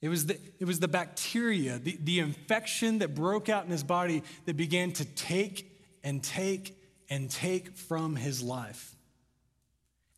It 0.00 0.08
was 0.08 0.26
the, 0.26 0.38
it 0.60 0.64
was 0.64 0.78
the 0.78 0.88
bacteria, 0.88 1.78
the, 1.78 1.98
the 2.00 2.20
infection 2.20 3.00
that 3.00 3.14
broke 3.14 3.48
out 3.48 3.64
in 3.64 3.70
his 3.70 3.82
body 3.82 4.22
that 4.46 4.56
began 4.56 4.92
to 4.92 5.04
take 5.04 5.70
and 6.04 6.22
take 6.22 6.76
and 7.10 7.28
take 7.28 7.76
from 7.76 8.14
his 8.14 8.40
life. 8.40 8.94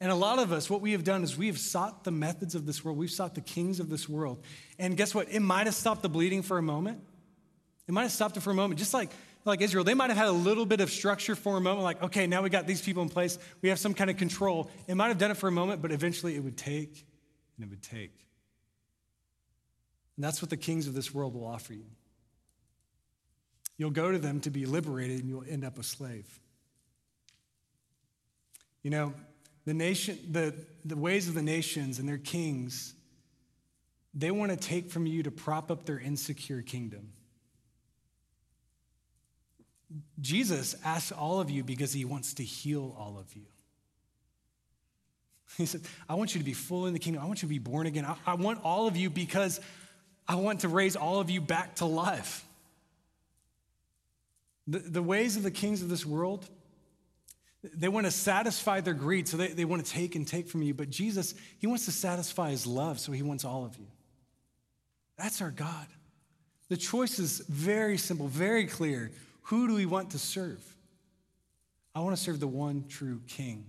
And 0.01 0.11
a 0.11 0.15
lot 0.15 0.39
of 0.39 0.53
us, 0.53 0.69
what 0.69 0.81
we 0.81 0.93
have 0.93 1.05
done 1.05 1.23
is 1.23 1.37
we 1.37 1.47
have 1.47 1.59
sought 1.59 2.05
the 2.05 2.11
methods 2.11 2.55
of 2.55 2.67
this 2.67 2.85
world. 2.85 2.99
We've 2.99 3.11
sought 3.11 3.35
the 3.35 3.43
kings 3.43 3.81
of 3.81 3.89
this 3.89 4.09
world. 4.09 4.43
And 4.79 4.97
guess 4.97 5.15
what? 5.15 5.29
It 5.31 5.41
might 5.41 5.67
have 5.67 5.75
stopped 5.75 6.03
the 6.03 6.09
bleeding 6.09 6.43
for 6.43 6.59
a 6.59 6.63
moment. 6.63 7.03
It 7.87 7.93
might 7.93 8.03
have 8.03 8.13
stopped 8.13 8.37
it 8.37 8.41
for 8.41 8.51
a 8.51 8.55
moment. 8.55 8.79
Just 8.79 8.95
like, 8.95 9.11
like 9.45 9.61
Israel, 9.61 9.85
they 9.85 9.95
might 9.95 10.11
have 10.11 10.19
had 10.19 10.29
a 10.29 10.33
little 10.33 10.67
bit 10.67 10.81
of 10.81 10.91
structure 10.91 11.35
for 11.35 11.57
a 11.57 11.61
moment, 11.61 11.83
like, 11.83 12.03
okay, 12.03 12.27
now 12.27 12.43
we 12.43 12.51
got 12.51 12.67
these 12.67 12.83
people 12.83 13.03
in 13.03 13.09
place. 13.09 13.39
We 13.63 13.71
have 13.71 13.79
some 13.79 13.95
kind 13.95 14.11
of 14.11 14.17
control. 14.17 14.71
It 14.87 14.95
might 14.95 15.09
have 15.09 15.19
done 15.19 15.31
it 15.31 15.37
for 15.37 15.49
a 15.49 15.53
moment, 15.53 15.81
but 15.81 15.93
eventually 15.93 16.37
it 16.37 16.45
would 16.45 16.57
take 16.57 17.07
and 17.57 17.67
it 17.67 17.71
would 17.71 17.83
take. 17.83 18.13
And 20.17 20.25
that's 20.25 20.43
what 20.43 20.51
the 20.51 20.57
kings 20.57 20.87
of 20.87 20.95
this 20.95 21.15
world 21.15 21.35
will 21.35 21.47
offer 21.47 21.73
you. 21.73 21.87
You'll 23.79 23.91
go 23.91 24.13
to 24.13 24.19
them 24.19 24.41
to 24.41 24.51
be 24.51 24.67
liberated 24.67 25.21
and 25.21 25.29
you'll 25.29 25.45
end 25.49 25.65
up 25.65 25.79
a 25.79 25.83
slave. 25.83 26.29
You 28.83 28.91
know, 28.91 29.15
the 29.65 29.73
nation, 29.73 30.19
the, 30.31 30.55
the 30.85 30.97
ways 30.97 31.29
of 31.29 31.35
the 31.35 31.43
nations 31.43 31.99
and 31.99 32.07
their 32.07 32.19
kings, 32.19 32.95
they 34.13 34.31
want 34.31 34.51
to 34.51 34.57
take 34.57 34.91
from 34.91 35.07
you 35.07 35.23
to 35.23 35.31
prop 35.31 35.71
up 35.71 35.87
their 35.87 35.99
insecure 35.99 36.61
kingdom. 36.61 37.13
Jesus 40.21 40.77
asks 40.85 41.13
all 41.13 41.41
of 41.41 41.51
you 41.51 41.65
because 41.65 41.93
he 41.93 42.05
wants 42.05 42.35
to 42.35 42.45
heal 42.45 42.95
all 42.99 43.19
of 43.19 43.35
you. 43.35 43.43
He 45.57 45.67
said, 45.67 45.83
I 46.09 46.15
want 46.15 46.35
you 46.35 46.39
to 46.39 46.45
be 46.45 46.53
full 46.53 46.87
in 46.87 46.93
the 46.93 46.99
kingdom. 46.99 47.23
I 47.23 47.27
want 47.27 47.43
you 47.43 47.49
to 47.49 47.51
be 47.53 47.59
born 47.59 47.87
again. 47.87 48.05
I, 48.05 48.17
I 48.27 48.35
want 48.35 48.61
all 48.65 48.87
of 48.87 48.97
you 48.97 49.11
because 49.11 49.61
I 50.29 50.37
want 50.37 50.61
to 50.61 50.69
raise 50.69 50.95
all 50.95 51.21
of 51.21 51.29
you 51.29 51.41
back 51.41 51.77
to 51.77 51.87
life. 51.87 52.45
The, 54.69 54.79
the 54.79 55.03
ways 55.03 55.37
of 55.37 55.43
the 55.43 55.51
kings 55.51 55.83
of 55.83 55.89
this 55.89 56.07
world, 56.07 56.49
they 57.75 57.89
want 57.89 58.07
to 58.07 58.13
satisfy 58.13 58.81
their 58.81 58.95
greed, 58.95 59.27
so 59.27 59.37
they, 59.37 59.49
they 59.49 59.65
want 59.65 59.85
to 59.85 59.91
take 59.91 60.15
and 60.15 60.27
take 60.27 60.49
from 60.49 60.63
you. 60.63 60.73
But 60.73 60.89
Jesus, 60.91 61.35
He 61.59 61.67
wants 61.67 61.87
to 61.87 61.93
satisfy 61.93 62.51
His 62.51 62.67
love, 62.67 63.01
so 63.01 63.11
He 63.11 63.23
wants 63.23 63.45
all 63.45 63.65
of 63.65 63.77
you. 63.77 63.89
That's 65.19 65.43
our 65.43 65.51
God. 65.51 65.87
The 66.69 66.77
choice 66.77 67.19
is 67.19 67.41
very 67.49 67.99
simple, 67.99 68.29
very 68.29 68.67
clear. 68.67 69.11
Who 69.51 69.67
do 69.67 69.75
we 69.75 69.85
want 69.85 70.11
to 70.11 70.19
serve? 70.19 70.63
I 71.93 71.99
want 72.01 72.17
to 72.17 72.23
serve 72.23 72.39
the 72.39 72.47
one 72.47 72.85
true 72.89 73.21
King. 73.27 73.67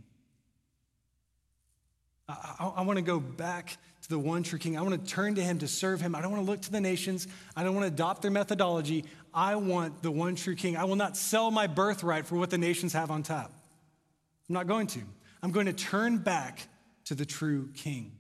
I, 2.30 2.56
I, 2.60 2.68
I 2.68 2.82
want 2.84 2.98
to 2.98 3.02
go 3.02 3.20
back 3.20 3.78
to 4.04 4.10
the 4.10 4.20
one 4.20 4.44
true 4.44 4.60
King. 4.60 4.78
I 4.78 4.84
want 4.84 5.04
to 5.04 5.12
turn 5.12 5.34
to 5.36 5.42
Him 5.42 5.58
to 5.58 5.68
serve 5.68 6.00
Him. 6.00 6.14
I 6.14 6.22
don't 6.22 6.32
want 6.32 6.46
to 6.46 6.52
look 6.52 6.62
to 6.62 6.72
the 6.72 6.80
nations. 6.80 7.28
I 7.56 7.64
don't 7.64 7.74
want 7.74 7.88
to 7.88 7.92
adopt 7.92 8.22
their 8.22 8.30
methodology. 8.30 9.06
I 9.34 9.56
want 9.56 10.04
the 10.04 10.12
one 10.12 10.36
true 10.36 10.54
King. 10.54 10.78
I 10.78 10.84
will 10.84 10.96
not 10.96 11.18
sell 11.18 11.50
my 11.50 11.66
birthright 11.66 12.28
for 12.28 12.36
what 12.36 12.52
the 12.52 12.60
nations 12.60 12.94
have 12.94 13.10
on 13.10 13.24
top. 13.24 13.52
I'm 14.50 14.54
not 14.54 14.68
going 14.68 14.86
to. 14.86 15.02
I'm 15.42 15.50
going 15.50 15.66
to 15.66 15.74
turn 15.74 16.20
back 16.20 16.68
to 17.06 17.16
the 17.16 17.26
true 17.26 17.70
King. 17.74 18.12